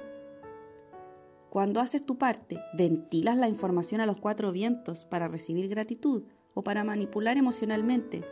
Cuando 1.50 1.82
haces 1.82 2.04
tu 2.04 2.18
parte, 2.18 2.60
¿ventilas 2.76 3.38
la 3.38 3.48
información 3.48 4.02
a 4.02 4.08
los 4.08 4.20
cuatro 4.20 4.52
vientos 4.52 5.06
para 5.06 5.28
recibir 5.28 5.68
gratitud 5.68 6.24
o 6.56 6.64
para 6.64 6.84
manipular 6.84 7.38
emocionalmente? 7.38 8.24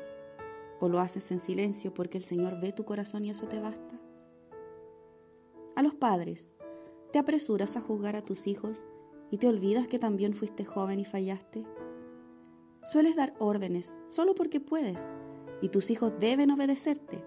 ¿O 0.79 0.89
lo 0.89 0.99
haces 0.99 1.29
en 1.31 1.39
silencio 1.39 1.93
porque 1.93 2.17
el 2.17 2.23
Señor 2.23 2.59
ve 2.59 2.73
tu 2.73 2.83
corazón 2.83 3.25
y 3.25 3.29
eso 3.29 3.47
te 3.47 3.59
basta? 3.59 3.99
A 5.75 5.83
los 5.83 5.93
padres, 5.93 6.51
¿Te 7.11 7.19
apresuras 7.19 7.75
a 7.75 7.81
juzgar 7.81 8.15
a 8.15 8.23
tus 8.23 8.47
hijos 8.47 8.85
y 9.31 9.37
te 9.37 9.47
olvidas 9.47 9.87
que 9.87 9.97
también 9.97 10.33
fuiste 10.33 10.65
joven 10.65 10.99
y 10.99 11.05
fallaste? 11.05 11.65
Sueles 12.83 13.15
dar 13.15 13.33
órdenes 13.39 13.95
solo 14.07 14.35
porque 14.35 14.59
puedes 14.59 15.09
y 15.61 15.69
tus 15.69 15.89
hijos 15.89 16.13
deben 16.19 16.51
obedecerte. 16.51 17.23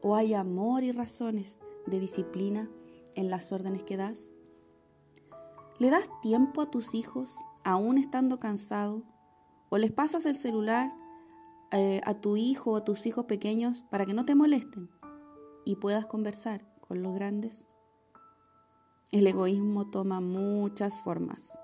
¿O 0.00 0.16
hay 0.16 0.32
amor 0.32 0.82
y 0.82 0.92
razones 0.92 1.58
de 1.86 2.00
disciplina 2.00 2.70
en 3.14 3.28
las 3.30 3.52
órdenes 3.52 3.84
que 3.84 3.96
das? 3.96 4.32
¿Le 5.78 5.90
das 5.90 6.08
tiempo 6.22 6.62
a 6.62 6.70
tus 6.70 6.94
hijos 6.94 7.34
aún 7.64 7.98
estando 7.98 8.40
cansado? 8.40 9.02
¿O 9.68 9.78
les 9.78 9.92
pasas 9.92 10.24
el 10.24 10.36
celular 10.36 10.92
eh, 11.72 12.00
a 12.04 12.14
tu 12.14 12.36
hijo 12.36 12.72
o 12.72 12.76
a 12.76 12.84
tus 12.84 13.06
hijos 13.06 13.26
pequeños 13.26 13.82
para 13.90 14.06
que 14.06 14.14
no 14.14 14.24
te 14.24 14.34
molesten 14.34 14.88
y 15.64 15.76
puedas 15.76 16.06
conversar 16.06 16.66
con 16.80 17.02
los 17.02 17.14
grandes? 17.14 17.69
El 19.12 19.26
egoísmo 19.26 19.90
toma 19.90 20.20
muchas 20.20 21.00
formas. 21.00 21.58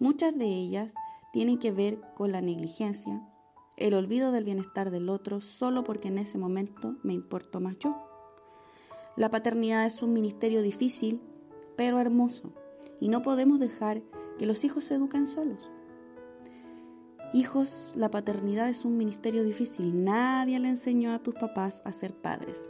Muchas 0.00 0.36
de 0.36 0.46
ellas 0.46 0.92
tienen 1.32 1.56
que 1.60 1.70
ver 1.70 2.00
con 2.16 2.32
la 2.32 2.40
negligencia, 2.40 3.22
el 3.76 3.94
olvido 3.94 4.32
del 4.32 4.42
bienestar 4.42 4.90
del 4.90 5.08
otro 5.08 5.40
solo 5.40 5.84
porque 5.84 6.08
en 6.08 6.18
ese 6.18 6.36
momento 6.36 6.96
me 7.04 7.12
importo 7.12 7.60
más 7.60 7.78
yo. 7.78 7.94
La 9.14 9.30
paternidad 9.30 9.86
es 9.86 10.02
un 10.02 10.12
ministerio 10.12 10.62
difícil, 10.62 11.20
pero 11.76 12.00
hermoso, 12.00 12.52
y 12.98 13.08
no 13.08 13.22
podemos 13.22 13.60
dejar 13.60 14.02
que 14.36 14.46
los 14.46 14.64
hijos 14.64 14.82
se 14.82 14.94
eduquen 14.96 15.28
solos. 15.28 15.70
Hijos, 17.32 17.92
la 17.94 18.10
paternidad 18.10 18.68
es 18.68 18.84
un 18.84 18.96
ministerio 18.96 19.44
difícil. 19.44 20.02
Nadie 20.02 20.58
le 20.58 20.70
enseñó 20.70 21.12
a 21.12 21.22
tus 21.22 21.34
papás 21.34 21.82
a 21.84 21.92
ser 21.92 22.14
padres, 22.14 22.68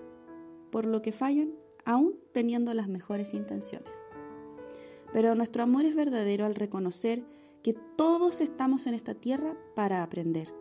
por 0.71 0.85
lo 0.85 1.01
que 1.01 1.13
fallan 1.13 1.55
aún 1.85 2.19
teniendo 2.33 2.73
las 2.75 2.89
mejores 2.89 3.35
intenciones. 3.35 4.05
Pero 5.13 5.35
nuestro 5.35 5.63
amor 5.63 5.85
es 5.85 5.95
verdadero 5.95 6.47
al 6.47 6.55
reconocer 6.55 7.25
que 7.63 7.75
todos 7.97 8.41
estamos 8.41 8.87
en 8.87 8.95
esta 8.95 9.15
tierra 9.15 9.57
para 9.75 10.03
aprender. 10.03 10.53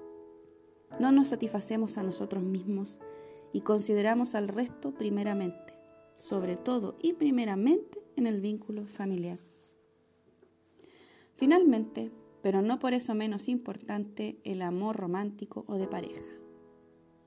No 1.00 1.12
nos 1.12 1.28
satisfacemos 1.28 1.98
a 1.98 2.04
nosotros 2.04 2.44
mismos 2.44 3.00
y 3.52 3.62
consideramos 3.62 4.36
al 4.36 4.48
resto 4.48 4.94
primeramente, 4.94 5.74
sobre 6.16 6.56
todo 6.56 6.96
y 7.02 7.14
primeramente 7.14 8.02
en 8.16 8.28
el 8.28 8.42
vínculo 8.42 8.86
familiar. 8.86 9.40
Finalmente, 11.36 12.12
pero 12.42 12.62
no 12.62 12.80
por 12.80 12.94
eso 12.94 13.16
menos 13.16 13.50
importante, 13.50 14.38
el 14.44 14.62
amor 14.62 14.96
romántico 14.96 15.66
o 15.68 15.78
de 15.78 15.88
pareja. 15.88 16.24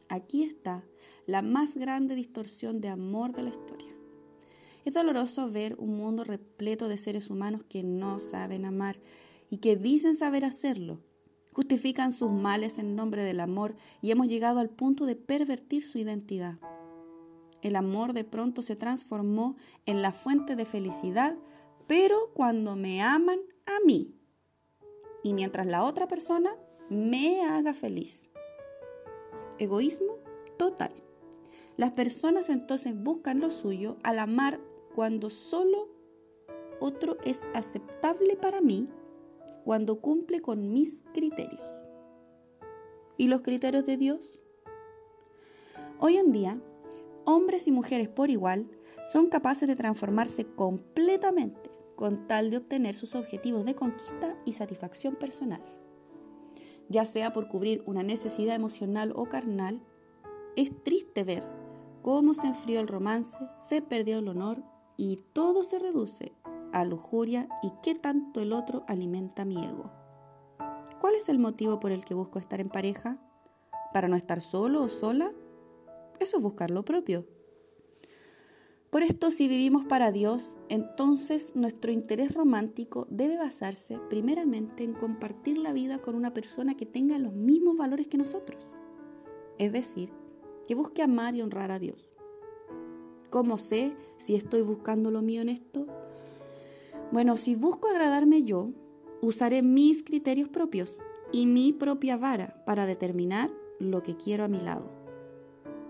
Aquí 0.09 0.45
está 0.45 0.85
la 1.27 1.43
más 1.43 1.75
grande 1.75 2.15
distorsión 2.15 2.81
de 2.81 2.89
amor 2.89 3.33
de 3.33 3.43
la 3.43 3.51
historia. 3.51 3.76
Es 4.87 4.95
doloroso 4.95 5.51
ver 5.51 5.75
un 5.81 5.97
mundo 5.97 6.23
repleto 6.23 6.87
de 6.87 6.97
seres 6.97 7.29
humanos 7.29 7.65
que 7.69 7.83
no 7.83 8.21
saben 8.21 8.65
amar 8.65 9.01
y 9.51 9.57
que 9.57 9.75
dicen 9.75 10.15
saber 10.15 10.45
hacerlo. 10.45 11.01
Justifican 11.53 12.13
sus 12.13 12.31
males 12.31 12.79
en 12.79 12.95
nombre 12.95 13.25
del 13.25 13.41
amor 13.41 13.75
y 14.01 14.13
hemos 14.13 14.29
llegado 14.29 14.61
al 14.61 14.71
punto 14.71 15.05
de 15.05 15.17
pervertir 15.17 15.83
su 15.83 15.99
identidad. 15.99 16.61
El 17.63 17.75
amor 17.75 18.13
de 18.13 18.23
pronto 18.23 18.63
se 18.63 18.77
transformó 18.77 19.57
en 19.87 20.03
la 20.03 20.13
fuente 20.13 20.55
de 20.55 20.65
felicidad, 20.65 21.35
pero 21.89 22.31
cuando 22.33 22.77
me 22.77 23.03
aman 23.03 23.41
a 23.67 23.85
mí 23.85 24.15
y 25.25 25.35
mientras 25.35 25.67
la 25.67 25.83
otra 25.83 26.07
persona 26.07 26.55
me 26.91 27.43
haga 27.43 27.75
feliz. 27.75 28.31
Egoísmo 29.59 30.19
total. 30.57 30.93
Las 31.77 31.91
personas 31.91 32.51
entonces 32.51 32.95
buscan 32.97 33.41
lo 33.41 33.51
suyo 33.51 33.97
al 34.05 34.21
amar 34.21 34.61
cuando 34.97 35.29
solo 35.29 35.91
otro 36.81 37.19
es 37.23 37.43
aceptable 37.53 38.35
para 38.35 38.63
mí, 38.63 38.89
cuando 39.63 40.01
cumple 40.01 40.41
con 40.41 40.73
mis 40.73 41.05
criterios. 41.13 41.69
¿Y 43.19 43.27
los 43.27 43.43
criterios 43.43 43.85
de 43.85 43.99
Dios? 43.99 44.43
Hoy 46.01 46.17
en 46.17 46.33
día, 46.33 46.59
hombres 47.27 47.67
y 47.67 47.73
mujeres 47.73 48.09
por 48.09 48.31
igual 48.31 48.71
son 49.13 49.29
capaces 49.29 49.69
de 49.69 49.77
transformarse 49.77 50.47
completamente 50.47 51.71
con 51.95 52.27
tal 52.27 52.51
de 52.51 52.57
obtener 52.57 52.95
sus 52.95 53.15
objetivos 53.15 53.67
de 53.67 53.75
conquista 53.75 54.35
y 54.47 54.55
satisfacción 54.55 55.17
personal. 55.17 55.63
Ya 56.89 57.05
sea 57.05 57.35
por 57.35 57.49
cubrir 57.49 57.83
una 57.85 58.03
necesidad 58.03 58.55
emocional 58.55 59.13
o 59.15 59.27
carnal, 59.27 59.79
es 60.57 60.71
triste 60.85 61.23
ver 61.23 61.45
cómo 62.01 62.33
se 62.33 62.47
enfrió 62.47 62.81
el 62.81 62.89
romance, 62.89 63.39
se 63.59 63.83
perdió 63.83 64.21
el 64.21 64.29
honor 64.29 64.63
y 64.97 65.17
todo 65.33 65.65
se 65.65 65.79
reduce 65.79 66.33
a 66.73 66.85
lujuria 66.85 67.49
y 67.63 67.73
qué 67.83 67.95
tanto 67.95 68.41
el 68.41 68.53
otro 68.53 68.85
alimenta 68.89 69.45
mi 69.45 69.65
ego. 69.65 69.91
¿Cuál 71.01 71.15
es 71.15 71.29
el 71.29 71.39
motivo 71.39 71.79
por 71.81 71.93
el 71.93 72.05
que 72.05 72.15
busco 72.15 72.39
estar 72.39 72.61
en 72.61 72.69
pareja? 72.69 73.19
¿Para 73.93 74.09
no 74.09 74.17
estar 74.17 74.41
solo 74.41 74.83
o 74.83 74.89
sola? 74.89 75.33
Eso 76.21 76.39
es 76.39 76.43
buscar 76.43 76.71
lo 76.71 76.85
propio. 76.85 77.27
Por 78.91 79.03
esto, 79.03 79.31
si 79.31 79.47
vivimos 79.47 79.85
para 79.85 80.11
Dios, 80.11 80.57
entonces 80.69 81.55
nuestro 81.55 81.93
interés 81.93 82.33
romántico 82.33 83.07
debe 83.11 83.37
basarse 83.37 83.99
primeramente 84.09 84.85
en 84.85 84.95
compartir 84.95 85.59
la 85.59 85.73
vida 85.73 85.99
con 85.99 86.15
una 86.15 86.33
persona 86.33 86.77
que 86.77 86.87
tenga 86.87 87.19
los 87.19 87.35
mismos 87.35 87.77
valores 87.77 88.09
que 88.09 88.17
nosotros. 88.17 88.71
Es 89.59 89.73
decir, 89.73 90.13
que 90.67 90.75
busque 90.75 91.03
amar 91.03 91.35
y 91.35 91.43
honrar 91.43 91.73
a 91.73 91.79
Dios. 91.79 92.16
¿Cómo 93.31 93.59
sé 93.59 93.95
si 94.19 94.35
estoy 94.35 94.63
buscando 94.63 95.11
lo 95.11 95.23
mío 95.23 95.43
en 95.43 95.49
esto? 95.49 95.87
Bueno, 97.13 97.37
si 97.37 97.55
busco 97.55 97.89
agradarme 97.89 98.43
yo, 98.43 98.71
usaré 99.21 99.63
mis 99.63 100.03
criterios 100.03 100.49
propios 100.49 100.97
y 101.33 101.47
mi 101.47 101.73
propia 101.73 102.17
vara 102.17 102.63
para 102.65 102.87
determinar 102.87 103.51
lo 103.79 104.03
que 104.03 104.17
quiero 104.17 104.45
a 104.45 104.49
mi 104.49 104.61
lado. 104.61 104.91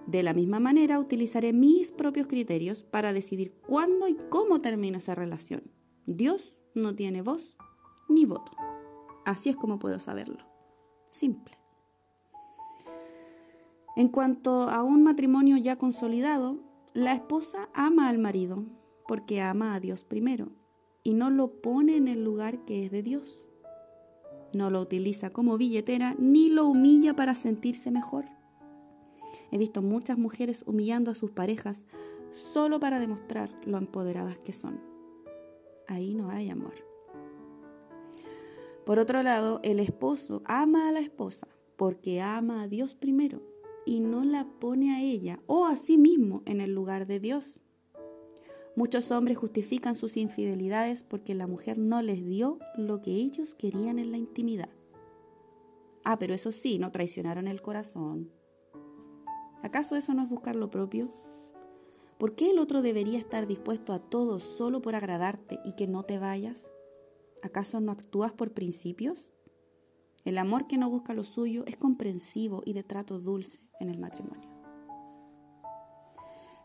De 0.06 0.22
la 0.22 0.34
misma 0.34 0.60
manera, 0.60 1.00
utilizaré 1.00 1.52
mis 1.52 1.90
propios 1.90 2.26
criterios 2.26 2.84
para 2.84 3.12
decidir 3.12 3.52
cuándo 3.66 4.06
y 4.08 4.16
cómo 4.28 4.60
termina 4.60 4.98
esa 4.98 5.14
relación. 5.14 5.62
Dios 6.06 6.60
no 6.74 6.94
tiene 6.94 7.22
voz 7.22 7.56
ni 8.08 8.24
voto. 8.24 8.52
Así 9.24 9.50
es 9.50 9.56
como 9.56 9.78
puedo 9.78 9.98
saberlo. 9.98 10.38
Simple. 11.10 11.56
En 13.96 14.08
cuanto 14.08 14.68
a 14.68 14.82
un 14.82 15.02
matrimonio 15.02 15.56
ya 15.56 15.76
consolidado, 15.76 16.58
la 16.96 17.12
esposa 17.12 17.68
ama 17.74 18.08
al 18.08 18.16
marido 18.16 18.64
porque 19.06 19.42
ama 19.42 19.74
a 19.74 19.80
Dios 19.80 20.04
primero 20.04 20.48
y 21.02 21.12
no 21.12 21.28
lo 21.28 21.60
pone 21.60 21.94
en 21.94 22.08
el 22.08 22.24
lugar 22.24 22.64
que 22.64 22.86
es 22.86 22.90
de 22.90 23.02
Dios. 23.02 23.46
No 24.54 24.70
lo 24.70 24.80
utiliza 24.80 25.28
como 25.28 25.58
billetera 25.58 26.16
ni 26.18 26.48
lo 26.48 26.66
humilla 26.66 27.14
para 27.14 27.34
sentirse 27.34 27.90
mejor. 27.90 28.24
He 29.50 29.58
visto 29.58 29.82
muchas 29.82 30.16
mujeres 30.16 30.64
humillando 30.66 31.10
a 31.10 31.14
sus 31.14 31.32
parejas 31.32 31.84
solo 32.30 32.80
para 32.80 32.98
demostrar 32.98 33.50
lo 33.66 33.76
empoderadas 33.76 34.38
que 34.38 34.54
son. 34.54 34.80
Ahí 35.88 36.14
no 36.14 36.30
hay 36.30 36.48
amor. 36.48 36.76
Por 38.86 38.98
otro 38.98 39.22
lado, 39.22 39.60
el 39.64 39.80
esposo 39.80 40.40
ama 40.46 40.88
a 40.88 40.92
la 40.92 41.00
esposa 41.00 41.46
porque 41.76 42.22
ama 42.22 42.62
a 42.62 42.68
Dios 42.68 42.94
primero 42.94 43.42
y 43.86 44.00
no 44.00 44.24
la 44.24 44.44
pone 44.44 44.94
a 44.94 45.02
ella 45.02 45.40
o 45.46 45.64
a 45.64 45.76
sí 45.76 45.96
mismo 45.96 46.42
en 46.44 46.60
el 46.60 46.74
lugar 46.74 47.06
de 47.06 47.20
Dios. 47.20 47.60
Muchos 48.74 49.10
hombres 49.10 49.38
justifican 49.38 49.94
sus 49.94 50.18
infidelidades 50.18 51.02
porque 51.02 51.34
la 51.34 51.46
mujer 51.46 51.78
no 51.78 52.02
les 52.02 52.26
dio 52.26 52.58
lo 52.76 53.00
que 53.00 53.12
ellos 53.12 53.54
querían 53.54 53.98
en 53.98 54.10
la 54.10 54.18
intimidad. 54.18 54.68
Ah, 56.04 56.18
pero 56.18 56.34
eso 56.34 56.52
sí, 56.52 56.78
no 56.78 56.92
traicionaron 56.92 57.48
el 57.48 57.62
corazón. 57.62 58.30
¿Acaso 59.62 59.96
eso 59.96 60.12
no 60.12 60.24
es 60.24 60.28
buscar 60.28 60.56
lo 60.56 60.68
propio? 60.68 61.08
¿Por 62.18 62.34
qué 62.34 62.50
el 62.50 62.58
otro 62.58 62.82
debería 62.82 63.18
estar 63.18 63.46
dispuesto 63.46 63.92
a 63.92 63.98
todo 63.98 64.40
solo 64.40 64.82
por 64.82 64.94
agradarte 64.94 65.58
y 65.64 65.72
que 65.72 65.86
no 65.86 66.02
te 66.02 66.18
vayas? 66.18 66.70
¿Acaso 67.42 67.80
no 67.80 67.92
actúas 67.92 68.32
por 68.32 68.52
principios? 68.52 69.30
El 70.26 70.38
amor 70.38 70.66
que 70.66 70.76
no 70.76 70.90
busca 70.90 71.14
lo 71.14 71.22
suyo 71.22 71.62
es 71.66 71.76
comprensivo 71.76 72.60
y 72.64 72.72
de 72.72 72.82
trato 72.82 73.20
dulce 73.20 73.60
en 73.78 73.88
el 73.88 74.00
matrimonio. 74.00 74.50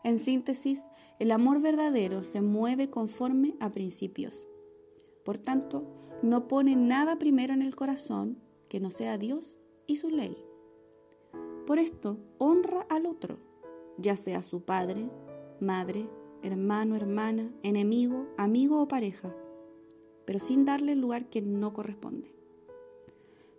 En 0.02 0.18
síntesis, 0.18 0.82
el 1.20 1.30
amor 1.30 1.60
verdadero 1.60 2.24
se 2.24 2.42
mueve 2.42 2.90
conforme 2.90 3.54
a 3.60 3.70
principios. 3.70 4.48
Por 5.24 5.38
tanto, 5.38 5.84
no 6.22 6.48
pone 6.48 6.74
nada 6.74 7.20
primero 7.20 7.54
en 7.54 7.62
el 7.62 7.76
corazón 7.76 8.36
que 8.68 8.80
no 8.80 8.90
sea 8.90 9.16
Dios 9.16 9.60
y 9.86 9.94
su 9.94 10.10
ley. 10.10 10.36
Por 11.64 11.78
esto, 11.78 12.18
honra 12.38 12.84
al 12.90 13.06
otro, 13.06 13.38
ya 13.96 14.16
sea 14.16 14.42
su 14.42 14.64
padre, 14.64 15.08
madre, 15.60 16.10
hermano, 16.42 16.96
hermana, 16.96 17.48
enemigo, 17.62 18.26
amigo 18.36 18.82
o 18.82 18.88
pareja, 18.88 19.32
pero 20.24 20.40
sin 20.40 20.64
darle 20.64 20.92
el 20.92 21.00
lugar 21.00 21.30
que 21.30 21.42
no 21.42 21.72
corresponde. 21.72 22.41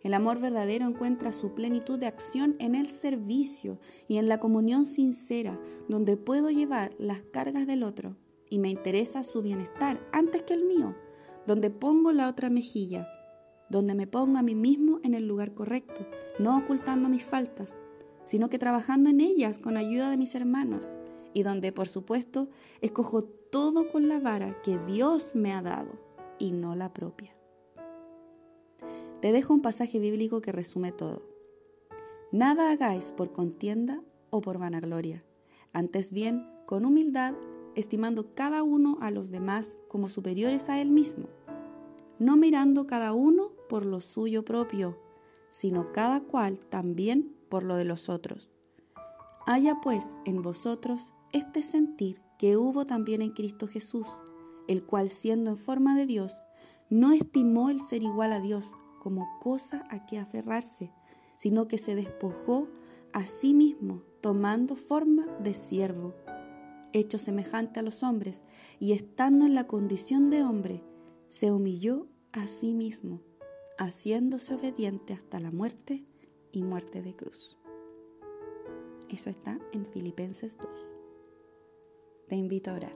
El 0.03 0.13
amor 0.13 0.39
verdadero 0.39 0.85
encuentra 0.85 1.31
su 1.31 1.53
plenitud 1.53 1.97
de 1.97 2.07
acción 2.07 2.55
en 2.59 2.75
el 2.75 2.89
servicio 2.89 3.79
y 4.07 4.17
en 4.17 4.27
la 4.27 4.39
comunión 4.39 4.85
sincera, 4.85 5.59
donde 5.87 6.17
puedo 6.17 6.49
llevar 6.49 6.93
las 6.99 7.21
cargas 7.21 7.65
del 7.65 7.83
otro 7.83 8.17
y 8.49 8.59
me 8.59 8.69
interesa 8.69 9.23
su 9.23 9.41
bienestar 9.41 10.05
antes 10.11 10.43
que 10.43 10.53
el 10.53 10.65
mío, 10.65 10.93
donde 11.47 11.69
pongo 11.69 12.11
la 12.11 12.27
otra 12.27 12.49
mejilla, 12.49 13.07
donde 13.69 13.95
me 13.95 14.05
pongo 14.05 14.37
a 14.37 14.43
mí 14.43 14.55
mismo 14.55 14.99
en 15.03 15.13
el 15.13 15.25
lugar 15.25 15.53
correcto, 15.53 16.05
no 16.37 16.57
ocultando 16.57 17.07
mis 17.07 17.23
faltas, 17.23 17.79
sino 18.25 18.49
que 18.49 18.59
trabajando 18.59 19.09
en 19.09 19.21
ellas 19.21 19.57
con 19.57 19.77
ayuda 19.77 20.09
de 20.09 20.17
mis 20.17 20.35
hermanos, 20.35 20.93
y 21.33 21.43
donde, 21.43 21.71
por 21.71 21.87
supuesto, 21.87 22.49
escojo 22.81 23.23
todo 23.23 23.91
con 23.91 24.07
la 24.07 24.19
vara 24.19 24.61
que 24.61 24.77
Dios 24.77 25.33
me 25.33 25.53
ha 25.53 25.61
dado 25.61 25.91
y 26.37 26.51
no 26.51 26.75
la 26.75 26.93
propia. 26.93 27.35
Te 29.23 29.31
dejo 29.31 29.53
un 29.53 29.61
pasaje 29.61 29.99
bíblico 29.99 30.41
que 30.41 30.51
resume 30.51 30.91
todo. 30.91 31.21
Nada 32.33 32.71
hagáis 32.71 33.13
por 33.13 33.31
contienda 33.31 34.01
o 34.31 34.41
por 34.41 34.57
vanagloria, 34.57 35.23
antes 35.71 36.11
bien 36.11 36.45
con 36.65 36.83
humildad, 36.83 37.33
estimando 37.73 38.35
cada 38.35 38.63
uno 38.63 38.97
a 38.99 39.11
los 39.11 39.31
demás 39.31 39.77
como 39.87 40.09
superiores 40.09 40.67
a 40.67 40.81
él 40.81 40.91
mismo, 40.91 41.29
no 42.19 42.35
mirando 42.35 42.85
cada 42.85 43.13
uno 43.13 43.53
por 43.69 43.85
lo 43.85 44.01
suyo 44.01 44.43
propio, 44.43 44.99
sino 45.51 45.93
cada 45.93 46.19
cual 46.19 46.59
también 46.59 47.33
por 47.47 47.63
lo 47.63 47.77
de 47.77 47.85
los 47.85 48.09
otros. 48.09 48.49
Haya 49.45 49.79
pues 49.81 50.17
en 50.25 50.41
vosotros 50.41 51.13
este 51.31 51.63
sentir 51.63 52.19
que 52.37 52.57
hubo 52.57 52.85
también 52.85 53.21
en 53.21 53.31
Cristo 53.31 53.69
Jesús, 53.69 54.07
el 54.67 54.83
cual 54.83 55.09
siendo 55.09 55.51
en 55.51 55.57
forma 55.57 55.95
de 55.95 56.07
Dios, 56.07 56.33
no 56.89 57.13
estimó 57.13 57.69
el 57.69 57.79
ser 57.79 58.03
igual 58.03 58.33
a 58.33 58.41
Dios 58.41 58.73
como 59.03 59.27
cosa 59.39 59.83
a 59.89 60.05
que 60.05 60.17
aferrarse, 60.17 60.93
sino 61.35 61.67
que 61.67 61.77
se 61.77 61.93
despojó 61.93 62.69
a 63.11 63.27
sí 63.27 63.53
mismo, 63.53 64.01
tomando 64.21 64.75
forma 64.75 65.25
de 65.39 65.53
siervo, 65.53 66.13
hecho 66.93 67.17
semejante 67.17 67.81
a 67.81 67.83
los 67.83 68.01
hombres, 68.01 68.43
y 68.79 68.93
estando 68.93 69.45
en 69.45 69.55
la 69.55 69.67
condición 69.67 70.29
de 70.29 70.43
hombre, 70.43 70.83
se 71.27 71.51
humilló 71.51 72.07
a 72.31 72.47
sí 72.47 72.73
mismo, 72.73 73.21
haciéndose 73.77 74.55
obediente 74.55 75.13
hasta 75.13 75.39
la 75.39 75.51
muerte 75.51 76.05
y 76.53 76.63
muerte 76.63 77.01
de 77.01 77.13
cruz. 77.13 77.57
Eso 79.09 79.29
está 79.29 79.59
en 79.73 79.85
Filipenses 79.85 80.57
2. 80.57 80.67
Te 82.29 82.35
invito 82.35 82.71
a 82.71 82.75
orar. 82.75 82.93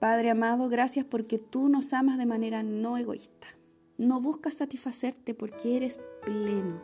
Padre 0.00 0.30
amado, 0.30 0.68
gracias 0.68 1.06
porque 1.06 1.38
tú 1.38 1.68
nos 1.68 1.92
amas 1.92 2.18
de 2.18 2.26
manera 2.26 2.64
no 2.64 2.98
egoísta. 2.98 3.46
No 3.98 4.20
buscas 4.20 4.54
satisfacerte 4.54 5.34
porque 5.34 5.76
eres 5.76 6.00
pleno. 6.24 6.80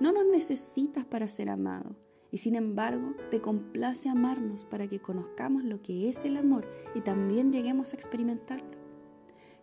No 0.00 0.12
nos 0.12 0.26
necesitas 0.26 1.04
para 1.04 1.28
ser 1.28 1.48
amado. 1.48 1.96
Y 2.30 2.38
sin 2.38 2.56
embargo, 2.56 3.14
te 3.30 3.40
complace 3.40 4.08
amarnos 4.08 4.64
para 4.64 4.88
que 4.88 5.00
conozcamos 5.00 5.62
lo 5.62 5.80
que 5.82 6.08
es 6.08 6.24
el 6.24 6.36
amor 6.36 6.68
y 6.94 7.00
también 7.00 7.52
lleguemos 7.52 7.92
a 7.92 7.96
experimentarlo. 7.96 8.76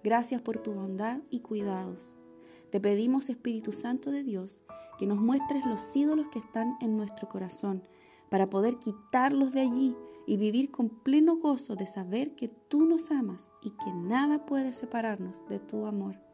Gracias 0.04 0.42
por 0.42 0.60
tu 0.62 0.72
bondad 0.72 1.20
y 1.30 1.42
cuidados. 1.42 2.14
Te 2.70 2.80
pedimos, 2.80 3.30
Espíritu 3.30 3.74
Santo 3.74 4.10
de 4.10 4.24
Dios, 4.24 4.62
que 4.98 5.06
nos 5.06 5.20
muestres 5.20 5.66
los 5.66 5.94
ídolos 5.96 6.28
que 6.30 6.40
están 6.40 6.78
en 6.80 6.96
nuestro 6.96 7.28
corazón, 7.28 7.84
para 8.30 8.50
poder 8.50 8.78
quitarlos 8.78 9.52
de 9.52 9.60
allí 9.60 9.98
y 10.26 10.38
vivir 10.38 10.72
con 10.72 10.88
pleno 10.88 11.36
gozo 11.36 11.76
de 11.76 11.86
saber 11.86 12.36
que 12.36 12.48
tú 12.48 12.86
nos 12.86 13.12
amas 13.12 13.52
y 13.62 13.72
que 13.72 13.92
nada 13.92 14.46
puede 14.46 14.72
separarnos 14.72 15.46
de 15.50 15.60
tu 15.60 15.86
amor. 15.86 16.31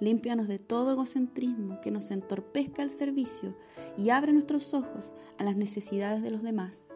Límpianos 0.00 0.48
de 0.48 0.58
todo 0.58 0.92
egocentrismo 0.92 1.80
que 1.80 1.90
nos 1.90 2.10
entorpezca 2.10 2.82
el 2.82 2.90
servicio 2.90 3.56
y 3.96 4.10
abre 4.10 4.32
nuestros 4.32 4.74
ojos 4.74 5.12
a 5.38 5.44
las 5.44 5.56
necesidades 5.56 6.22
de 6.22 6.30
los 6.30 6.42
demás. 6.42 6.92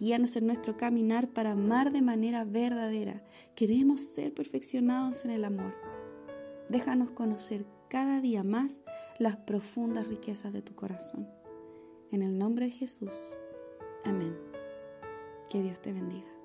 Guíanos 0.00 0.36
en 0.36 0.46
nuestro 0.46 0.76
caminar 0.76 1.28
para 1.28 1.52
amar 1.52 1.92
de 1.92 2.02
manera 2.02 2.44
verdadera. 2.44 3.24
Queremos 3.56 4.00
ser 4.00 4.32
perfeccionados 4.32 5.24
en 5.24 5.32
el 5.32 5.44
amor. 5.44 5.74
Déjanos 6.68 7.10
conocer 7.10 7.66
cada 7.88 8.20
día 8.20 8.44
más 8.44 8.80
las 9.18 9.36
profundas 9.36 10.06
riquezas 10.06 10.52
de 10.52 10.62
tu 10.62 10.74
corazón. 10.74 11.28
En 12.12 12.22
el 12.22 12.38
nombre 12.38 12.66
de 12.66 12.70
Jesús. 12.70 13.12
Amén. 14.04 14.36
Que 15.50 15.62
Dios 15.62 15.80
te 15.80 15.92
bendiga. 15.92 16.37